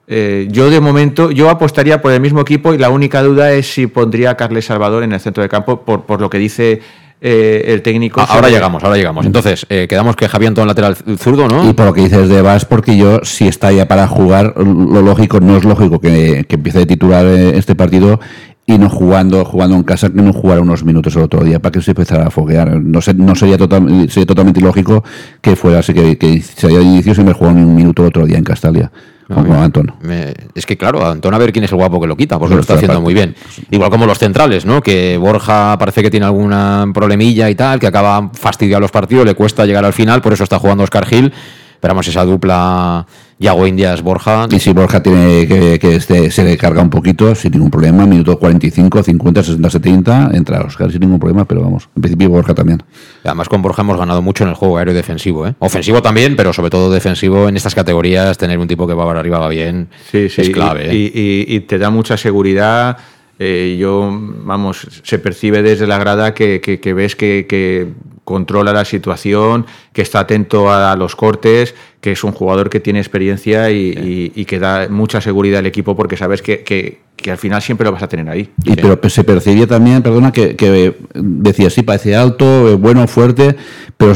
[0.07, 3.67] Eh, yo de momento, yo apostaría por el mismo equipo y la única duda es
[3.67, 6.81] si pondría a Carles Salvador en el centro de campo por, por lo que dice
[7.21, 8.21] eh, el técnico.
[8.21, 9.25] Ah, ahora llegamos, ahora llegamos.
[9.25, 11.69] Entonces, eh, quedamos que Javi Antón lateral zurdo, ¿no?
[11.69, 15.01] Y por lo que dices de Vas, porque yo, si está ya para jugar, lo
[15.01, 18.19] lógico, no es lógico que, que empiece de titular eh, este partido
[18.67, 21.71] y no jugando jugando en casa, que no jugara unos minutos el otro día para
[21.71, 22.81] que se empezara a foguear.
[22.81, 25.03] No, sé, no sería, total, sería totalmente ilógico
[25.41, 28.09] que fuera así, que, que sería de inicio sin haber jugado ni un minuto el
[28.09, 28.91] otro día en Castalia,
[29.29, 29.93] Antón.
[30.01, 32.37] Me- es que claro, a Antón a ver quién es el guapo que lo quita,
[32.37, 33.35] porque lo está haciendo muy bien.
[33.71, 34.81] Igual como los centrales, ¿no?
[34.81, 39.33] Que Borja parece que tiene alguna problemilla y tal, que acaba fastidiando los partidos, le
[39.35, 41.33] cuesta llegar al final, por eso está jugando Oscar Gil.
[41.73, 43.05] Esperamos esa dupla
[43.37, 44.47] Yago Indias Borja.
[44.49, 48.05] Y si Borja tiene que, que este, se le carga un poquito, sin ningún problema,
[48.05, 52.53] minuto 45, 50, 60, 70, entra Oscar sin ningún problema, pero vamos, en principio Borja
[52.53, 52.81] también.
[53.25, 55.53] Además, con Borja hemos ganado mucho en el juego aéreo y defensivo, ¿eh?
[55.59, 59.19] Ofensivo también, pero sobre todo defensivo en estas categorías, tener un tipo que va para
[59.19, 59.89] arriba va bien.
[60.09, 60.89] Sí, sí, es clave.
[60.91, 60.95] ¿eh?
[60.95, 62.97] Y, y- y te da mucha seguridad.
[63.37, 67.89] eh, yo, vamos, se percibe desde la grada que, que- que ves que, que
[68.23, 71.75] controla la situación, que está atento a los cortes,
[72.05, 75.65] que es un jugador que tiene experiencia y, y- y que da mucha seguridad al
[75.65, 78.49] equipo porque sabes que, que- que al final siempre lo vas a tener ahí.
[78.65, 83.55] Y, Pero se percibía también, perdona, que, que decía, sí, parecía alto, eh, bueno, fuerte,
[83.97, 84.11] pero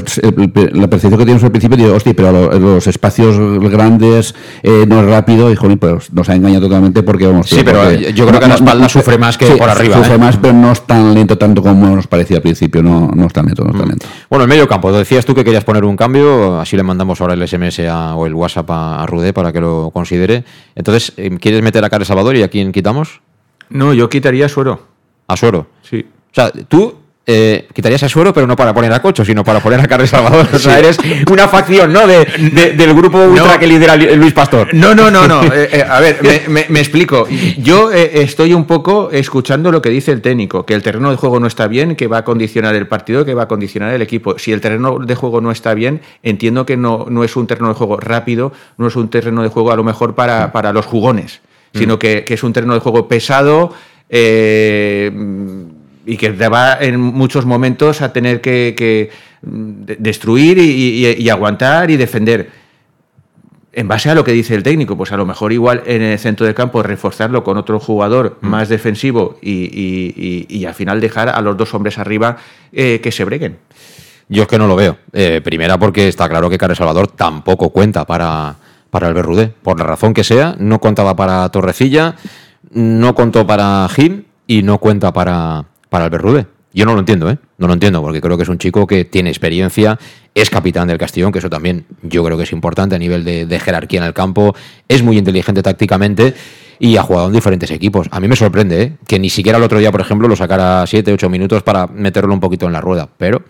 [0.74, 3.38] la percepción que tienes al principio, digo, hostia, pero lo- los espacios
[3.72, 7.48] grandes, eh, no es rápido, y joder, pues nos ha engañado totalmente porque vamos.
[7.50, 10.18] Sí, pero porque- yo creo que la espalda sufre más que por arriba, Sufre ¿eh?
[10.18, 13.34] más, pero no es tan lento tanto como nos parecía al principio, no, no es
[13.34, 13.80] tan lento, no es Mm.
[13.80, 14.06] tan lento.
[14.30, 17.34] Bueno, el medio campo, decías tú que querías poner un cambio, así le mandamos ahora
[17.34, 20.44] el SMS a- o el WhatsApp a, a Rudé para que lo considere.
[20.76, 23.22] Entonces, eh, ¿quieres meter a Carles Salvador y a quién quitamos?
[23.70, 24.88] No, yo quitaría a Suero.
[25.28, 25.68] A Suero.
[25.84, 26.06] Sí.
[26.32, 26.96] O sea, tú
[27.32, 30.10] eh, quitarías a Suero, pero no para poner a Cocho, sino para poner a Carles
[30.10, 30.48] Salvador.
[30.52, 30.98] O sea, eres
[31.30, 32.08] una facción, ¿no?
[32.08, 34.74] De, de- del grupo ultra que lidera Lu- Luis Pastor.
[34.74, 35.42] No, no, no, no.
[35.54, 37.28] Eh, eh, a ver, me, me- me explico.
[37.58, 41.40] Yo estoy un poco escuchando lo que dice el técnico, que el terreno de juego
[41.40, 44.40] no está bien, que va a condicionar el partido, que va a condicionar el equipo.
[44.40, 47.68] Si el terreno de juego no está bien, entiendo que no, no es un terreno
[47.68, 50.86] de juego rápido, no es un terreno de juego a lo mejor para, para los
[50.88, 51.42] jugones,
[51.76, 53.72] sino que, que es un terreno de juego pesado.
[54.10, 55.12] eh,
[56.12, 59.10] y que te va en muchos momentos a tener que, que,
[59.42, 60.62] mm, de- destruir y,
[61.08, 62.50] y- y aguantar y defender
[63.72, 66.18] en base a lo que dice el técnico, pues a lo mejor igual en el
[66.18, 71.40] centro del campo reforzarlo con otro jugador más defensivo y, y- al final dejar a
[71.42, 72.38] los dos hombres arriba
[72.74, 73.58] eh, que se breguen.
[74.28, 74.98] Yo es que no lo veo.
[75.14, 78.56] Eh, primera porque está claro que Carles Salvador tampoco cuenta para,
[78.90, 79.48] para el Berrudé.
[79.62, 82.16] Por la razón que sea, no contaba para Torrecilla,
[82.72, 86.48] no contó para Gil y no cuenta para, para el Berrudé.
[86.72, 87.38] Yo no lo entiendo, ¿eh?
[87.58, 89.98] No lo entiendo, porque creo que es un chico que tiene experiencia,
[90.36, 93.48] es capitán del Castellón, que eso también yo creo que es importante a nivel de,
[93.48, 94.56] de jerarquía en el campo,
[94.88, 96.36] es muy inteligente tácticamente
[96.80, 98.08] y ha jugado en diferentes equipos.
[98.12, 98.98] A mí me sorprende ¿eh?
[99.08, 102.34] que ni siquiera el otro día, por ejemplo, lo sacara 7, 8 minutos para meterlo
[102.34, 103.44] un poquito en la rueda, pero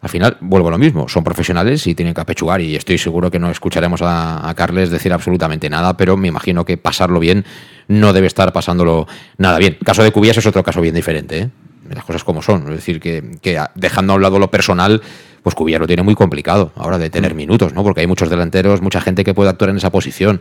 [0.00, 3.30] al final vuelvo a lo mismo, son profesionales y tienen que apechugar y estoy seguro
[3.30, 7.44] que no escucharemos a, a, Carles decir absolutamente nada, pero me imagino que pasarlo bien
[7.88, 9.76] no debe estar pasándolo nada bien.
[9.78, 11.50] El caso de Cubillas es otro caso bien diferente, ¿eh?
[11.94, 15.02] las cosas como son, es decir, que, que dejando a un lado lo personal,
[15.42, 17.82] pues Cubillas lo tiene muy complicado ahora de tener minutos, ¿no?
[17.82, 20.40] Porque hay muchos delanteros, mucha gente que puede actuar en esa posición.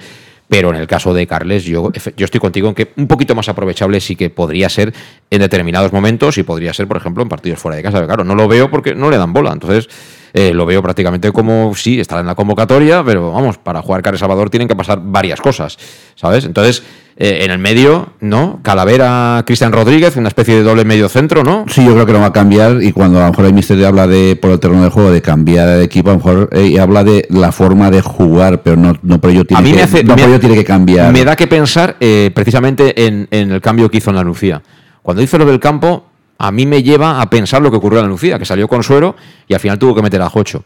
[0.49, 3.47] Pero en el caso de Carles, yo, yo estoy contigo en que un poquito más
[3.49, 4.93] aprovechable sí que podría ser
[5.29, 8.03] en determinados momentos y podría ser, por ejemplo, en partidos fuera de casa.
[8.07, 9.53] Claro, no lo veo porque no le dan bola.
[9.53, 9.87] Entonces,
[10.33, 14.19] eh, lo veo prácticamente como sí, estará en la convocatoria, pero vamos, para jugar Carles
[14.19, 15.77] Salvador tienen que pasar varias cosas,
[16.15, 16.45] ¿sabes?
[16.45, 16.83] Entonces,
[17.21, 18.61] eh, en el medio, ¿no?
[18.63, 21.65] Calavera, Cristian Rodríguez, una especie de doble medio centro, ¿no?
[21.67, 23.89] Sí, yo creo que no va a cambiar y cuando a lo mejor el misterio
[23.89, 26.79] habla de, por el terreno de juego, de cambiar de equipo, a lo mejor eh,
[26.79, 29.75] habla de la forma de jugar, pero no, no pero yo tiene, a mí que,
[29.75, 31.11] me hace, no, me, pero yo tiene que cambiar.
[31.11, 34.61] Me da que pensar eh, precisamente en, en, el cambio que hizo en la Lucía.
[35.01, 36.05] Cuando hizo lo del campo,
[36.39, 38.81] a mí me lleva a pensar lo que ocurrió en la Lucía, que salió con
[38.81, 39.15] suero
[39.47, 40.63] y al final tuvo que meter a Jocho.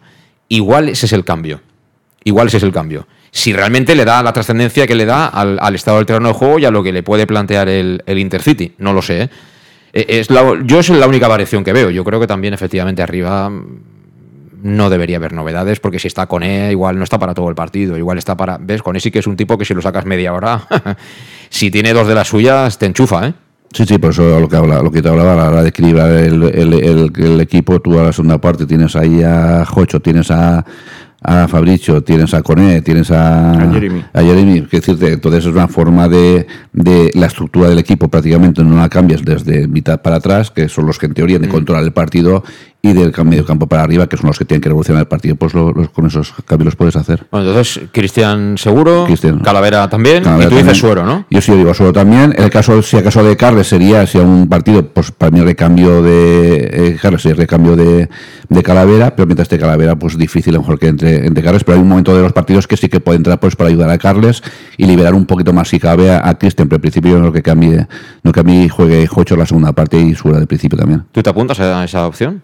[0.47, 1.61] Igual ese es el cambio.
[2.23, 3.07] Igual ese es el cambio.
[3.31, 6.59] Si realmente le da la trascendencia que le da al, estado del terreno de juego
[6.59, 8.75] y a lo que le puede plantear el, Intercity.
[8.77, 9.29] No lo sé.
[9.93, 10.25] ¿eh?
[10.29, 11.89] La, yo es la única variación que veo.
[11.89, 13.51] Yo creo que también efectivamente arriba
[14.61, 17.55] no debería haber novedades porque si está con E igual no está para todo el
[17.55, 18.59] partido, igual está para...
[18.59, 18.83] ¿Ves?
[18.83, 20.67] Con E sí que es un tipo que si lo sacas media hora,
[21.49, 23.33] si tiene dos de las suyas, te enchufa, ¿eh?
[23.73, 25.69] Sí, sí, por eso lo que, habla, lo que te hablaba a la hora de
[25.69, 29.99] equilibrar el, el, el, el, equipo, tú a la segunda parte tienes ahí a Jocho,
[29.99, 30.63] tienes a,
[31.23, 34.05] a Fabricio, tienes a Coné, tienes a, a Jeremy.
[34.13, 34.67] A Jeremy.
[34.71, 38.89] Es decir, entonces es una forma de, de, la estructura del equipo, prácticamente no la
[38.89, 42.43] cambias desde mitad para atrás, que son los que en teoría de controlar el partido,
[42.85, 45.37] y del medio campo para arriba, que son los que tienen que revolucionar el partido,
[45.37, 47.25] pues lo, los, con esos cambios los puedes hacer.
[47.31, 49.07] Bueno, entonces, Cristian seguro.
[49.41, 51.25] Calavera también, Calavera y tú dices Suero, ¿no?
[51.29, 52.35] Yo sí digo Suero también.
[52.37, 55.39] En el caso, si acaso de Carles sería, si a un partido, pues para mí
[55.39, 58.09] el recambio de eh, Carles sería el recambio de,
[58.49, 61.63] de, Calavera, pero mientras esté Calavera, pues difícil a lo mejor que entre, entre Carles,
[61.63, 63.91] pero hay un momento de los partidos que sí que puede entrar pues para ayudar
[63.91, 64.43] a Carles
[64.75, 67.41] y liberar un poquito más si cabe a, a Cristian, pero al principio no que
[67.41, 67.87] cambie,
[68.23, 71.05] no que a mí juegue Jocho la segunda parte y Suero del principio también.
[71.13, 72.43] ¿Tú te apuntas a esa opción?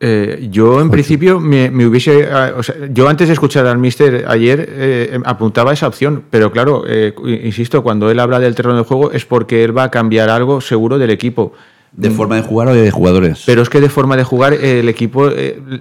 [0.00, 4.26] Eh, yo en principio me, me hubiese, o sea, yo antes de escuchar al Mister
[4.28, 8.84] ayer eh, apuntaba esa opción, pero claro, eh, insisto, cuando él habla del terreno de
[8.84, 11.52] juego es porque él va a cambiar algo seguro del equipo.
[11.90, 13.42] ¿De forma de jugar o de jugadores?
[13.44, 15.30] Pero es que de forma de jugar el equipo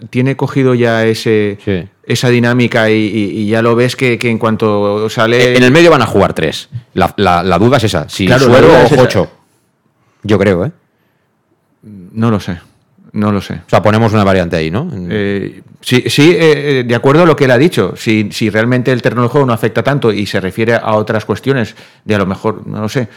[0.10, 1.84] tiene cogido ya ese, sí.
[2.04, 5.58] esa dinámica y, y, y, ya lo ves que, que, en cuanto sale...
[5.58, 6.70] En el medio van a jugar tres.
[6.94, 9.30] La, la, la duda es esa, si claro, Suero o Ocho.
[10.24, 10.72] Yo creo, ¿eh?
[11.84, 12.58] No lo sé.
[13.18, 13.56] No lo sé.
[13.56, 14.88] O sea, ponemos una variante ahí, ¿no?
[15.10, 17.96] Eh, sí, sí eh, de acuerdo a lo que él ha dicho.
[17.98, 21.26] Si, si realmente el terreno de juego no afecta tanto y se refiere a otras
[21.26, 23.08] cuestiones, de a lo mejor, no lo sé.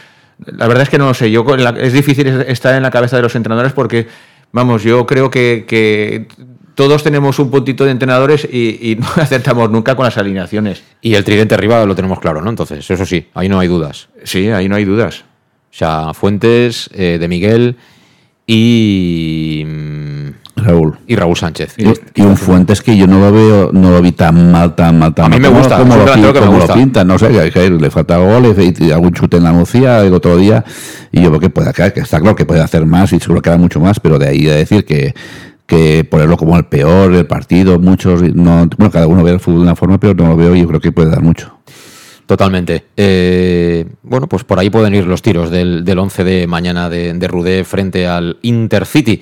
[0.43, 1.29] La verdad es que no lo sé.
[1.29, 1.45] Yo,
[1.79, 4.07] es difícil estar en la cabeza de los entrenadores porque,
[4.51, 6.25] vamos, yo creo que, que
[6.73, 10.81] todos tenemos un puntito de entrenadores y, y, no acertamos nunca con las alineaciones.
[11.01, 12.49] Y el tridente arriba lo tenemos claro, ¿no?
[12.49, 14.09] Entonces, eso sí, ahí no hay dudas.
[14.23, 15.25] Sí, ahí no hay dudas.
[15.71, 17.77] O sea, Fuentes, eh, de Miguel
[18.47, 19.65] y
[20.55, 20.97] Raúl.
[21.07, 21.75] y Raúl Sánchez.
[21.77, 24.99] Y, y, un Fuentes que yo no lo veo no lo vi tan mal tan
[24.99, 27.89] mal tan a mí me gusta como, lo, que pintan no sé que, que, le
[27.89, 30.63] falta gol y algún chute en la Lucía el otro día
[31.11, 33.49] y yo creo que puede que está claro que puede hacer más y seguro que
[33.49, 35.13] hará mucho más pero de ahí a decir que
[35.65, 39.59] que ponerlo como el peor del partido muchos no bueno cada uno ve el fútbol
[39.59, 41.53] de una forma pero no lo veo y yo creo que puede dar mucho
[42.25, 42.85] Totalmente.
[42.95, 47.13] Eh, bueno, pues por ahí pueden ir los tiros del, del 11 de mañana de,
[47.13, 49.21] de Rudé frente al Intercity.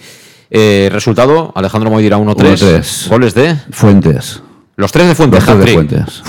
[0.51, 3.09] Eh, resultado, Alejandro Moy dirá 1-3.
[3.09, 3.55] Goles de...
[3.71, 4.41] Fuentes.
[4.75, 5.45] Los tres de Fuentes.
[5.45, 6.23] Los tres de Fuentes.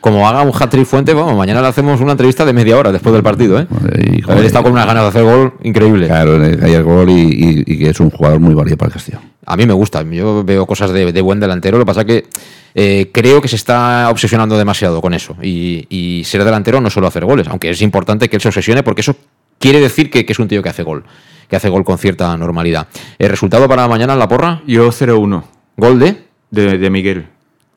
[0.00, 3.12] Como haga un hat-trick Fuente, vamos, mañana le hacemos una entrevista de media hora después
[3.12, 3.66] del partido, ¿eh?
[3.98, 6.06] Y, Haber estado con unas ganas de hacer gol increíble.
[6.06, 8.94] Claro, hay el gol y, y, y, que es un jugador muy válido para el
[8.94, 9.18] Castillo.
[9.44, 12.26] A mí me gusta, yo veo cosas de, de buen delantero, lo que pasa que
[12.74, 15.36] eh, creo que se está obsesionando demasiado con eso.
[15.42, 18.82] Y, y, ser delantero no solo hacer goles, aunque es importante que él se obsesione
[18.82, 19.16] porque eso
[19.58, 21.04] quiere decir que, que es un tío que hace gol,
[21.48, 22.88] que hace gol con cierta normalidad.
[23.18, 24.62] ¿El resultado para mañana en la porra?
[24.66, 25.42] Yo 0-1.
[25.76, 26.16] ¿Gol de?
[26.50, 26.78] de?
[26.78, 27.26] De Miguel.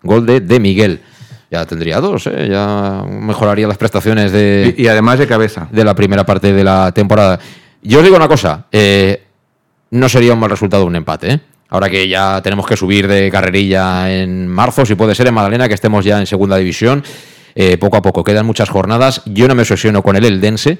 [0.03, 1.01] Gol de, de Miguel
[1.53, 2.47] ya tendría dos, ¿eh?
[2.49, 4.73] ya mejoraría las prestaciones de...
[4.75, 5.67] Y, y, además de cabeza.
[5.71, 7.39] De la primera parte de la temporada.
[7.83, 9.23] Yo os digo una cosa, eh,
[9.91, 11.39] no sería un mal resultado un empate, ¿eh?
[11.69, 15.67] ahora que ya tenemos que subir de carrerilla en marzo, si puede ser en Magdalena,
[15.67, 17.03] que estemos ya en segunda división,
[17.53, 20.79] eh, poco a poco, quedan muchas jornadas, yo no me obsesiono con el Eldense,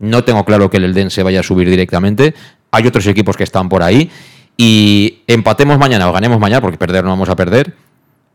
[0.00, 2.34] no tengo claro que el Eldense vaya a subir directamente,
[2.72, 4.10] hay otros equipos que están por ahí,
[4.58, 7.74] y empatemos mañana o ganemos mañana, porque perder no vamos a perder,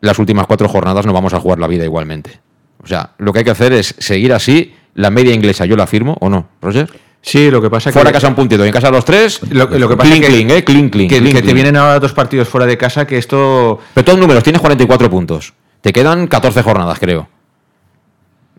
[0.05, 2.39] las últimas cuatro jornadas no vamos a jugar la vida igualmente.
[2.83, 5.87] O sea, lo que hay que hacer es seguir así, la media inglesa yo la
[5.87, 6.89] firmo, ¿o no, Roger?
[7.25, 7.93] Sí, lo que pasa que.
[7.93, 9.41] Fuera casa un puntito y en casa los tres.
[9.49, 12.67] Lo, que pasa es que, eh, clean, clean, que, te vienen ahora dos partidos fuera
[12.67, 13.79] de casa, que esto.
[13.95, 15.53] Pero todos números, tienes 44 puntos.
[15.81, 17.27] Te quedan 14 jornadas, creo.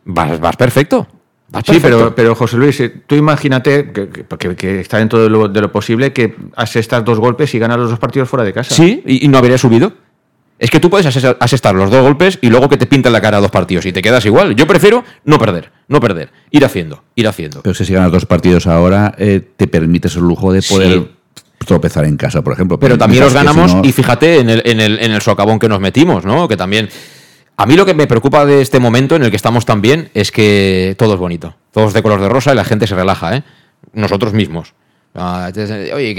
[0.05, 1.07] Vas, vas perfecto.
[1.64, 5.61] sí, pero, pero José Luis, eh, tú imagínate que, que, está dentro de lo, de
[5.61, 8.74] lo, posible que asestas dos golpes y ganas los dos partidos fuera de casa.
[8.74, 9.92] Sí, y, no habría subido.
[10.59, 13.41] Es que tú puedes asestar los dos golpes y luego que te pintan la cara
[13.41, 14.57] dos partidos y te quedas igual.
[14.57, 17.61] Yo prefiero no perder, no perder, ir haciendo, ir haciendo.
[17.63, 21.11] Pero si ganas dos partidos ahora, eh, te permites el lujo de poder
[21.67, 22.79] tropezar en casa, por ejemplo.
[22.79, 25.81] Pero también los ganamos y fíjate en el, en, el, en el socavón que nos
[25.81, 26.49] metimos, ¿no?
[26.49, 26.89] Que también...
[27.59, 30.11] A mí lo que me preocupa de este momento en el que estamos tan bien
[30.13, 31.57] es que todo es bonito.
[31.73, 33.45] Todo es de color de rosa y la gente se relaja, ¿eh?
[33.95, 34.75] Nosotros mismos.
[35.17, 35.51] Ah,
[35.95, 36.14] oye,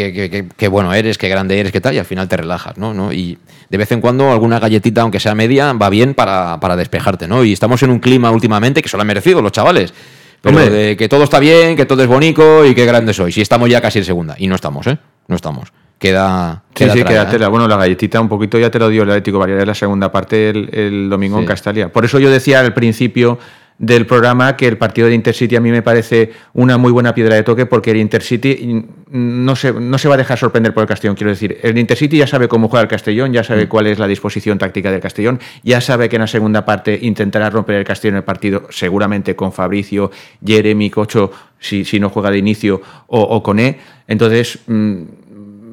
[0.57, 2.93] qué, bueno eres, qué grande eres, qué tal, y al final te relajas, ¿no?
[2.93, 3.13] ¿no?
[3.13, 3.37] Y
[3.69, 7.43] de vez en cuando alguna galletita, aunque sea media, va bien para, para despejarte, ¿no?
[7.43, 9.93] Y estamos en un clima últimamente que se lo han merecido los chavales.
[10.41, 13.33] Pero de que todo está bien, que todo es bonito y qué grande soy.
[13.35, 14.35] Y estamos ya casi en segunda.
[14.37, 14.97] Y no estamos, ¿eh?
[15.27, 15.73] No estamos.
[15.99, 17.47] Queda, queda sí, sí, queda ¿eh?
[17.47, 20.11] Bueno, la galletita un poquito ya te lo dio el Atlético Variedad en la segunda
[20.11, 21.91] parte el, domingo en Castalia.
[21.91, 23.39] Por eso yo decía al principio
[23.79, 27.35] del programa que el partido de Intercity a mí me parece una muy buena piedra
[27.35, 30.87] de toque porque el Intercity no se, no se va a dejar sorprender por el
[30.87, 31.15] Castellón.
[31.15, 33.69] Quiero decir, el Intercity ya sabe cómo juega el Castellón, ya sabe mm.
[33.69, 37.49] cuál es la disposición táctica del Castellón, ya sabe que en la segunda parte intentará
[37.49, 40.11] romper el Castellón en el partido, seguramente con Fabricio,
[40.43, 43.77] Jeremy, Cocho, si, si no juega de inicio, o, o con E.
[44.07, 45.03] Entonces, mm,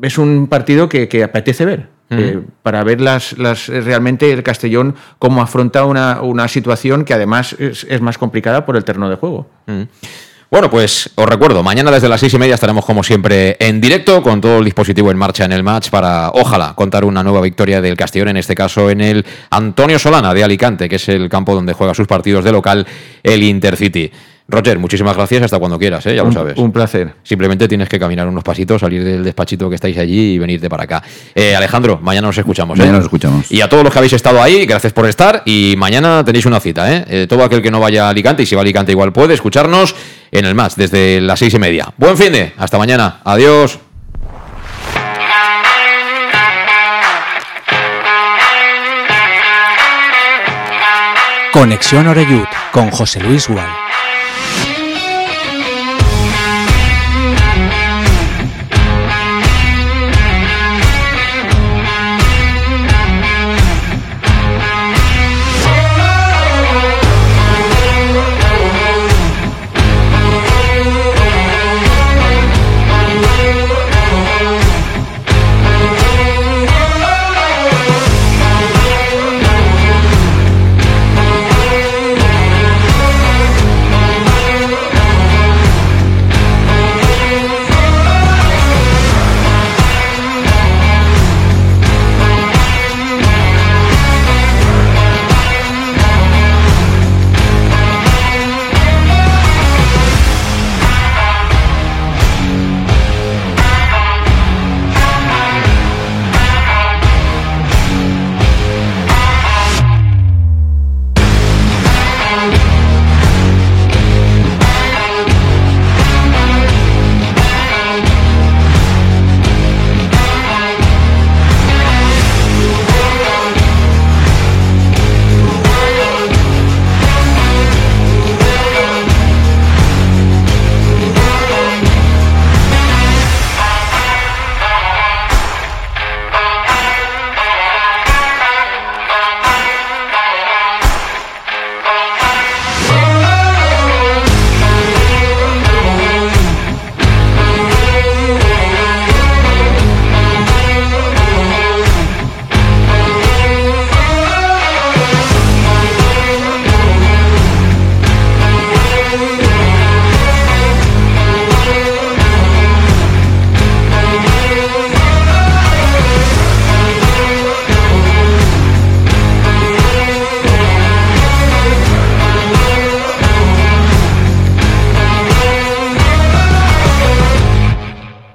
[0.03, 1.94] es un partido que, que apetece ver.
[2.11, 7.55] Eh, para ver las, las, realmente el Castellón cómo afronta una, una situación que además
[7.59, 9.49] es, es, más complicada por el terreno de juego.
[10.55, 14.23] Bueno, pues os recuerdo, mañana desde las seis y media estaremos como siempre en directo
[14.23, 17.81] con todo el dispositivo en marcha en el match para, ojalá, contar una nueva victoria
[17.81, 21.55] del Castellón, en este caso en el Antonio Solana de Alicante, que es el campo
[21.55, 22.87] donde juega sus partidos de local
[23.25, 24.13] el Intercity.
[24.47, 26.15] Roger, muchísimas gracias hasta cuando quieras, ¿eh?
[26.15, 26.59] ya lo sabes.
[26.59, 27.15] Un placer.
[27.23, 30.85] Simplemente tienes que caminar unos pasitos, salir del despachito que estáis allí y venirte para
[30.85, 31.03] acá.
[31.35, 32.77] Eh, Alejandro, mañana nos escuchamos.
[32.77, 32.81] ¿eh?
[32.81, 33.51] Mañana nos escuchamos.
[33.51, 35.43] Y a todos los que habéis estado ahí, gracias por estar.
[35.47, 36.85] Y mañana tenéis una cita.
[36.93, 37.27] ¿eh?
[37.27, 39.95] todo aquel que no vaya a Alicante, y si va a Alicante igual puede, escucharnos
[40.31, 41.95] en el más desde las seis y media.
[41.97, 43.21] Buen fin de, hasta mañana.
[43.25, 43.79] Adiós.
[51.51, 53.84] Conexión Oreyud con José Luis Gual.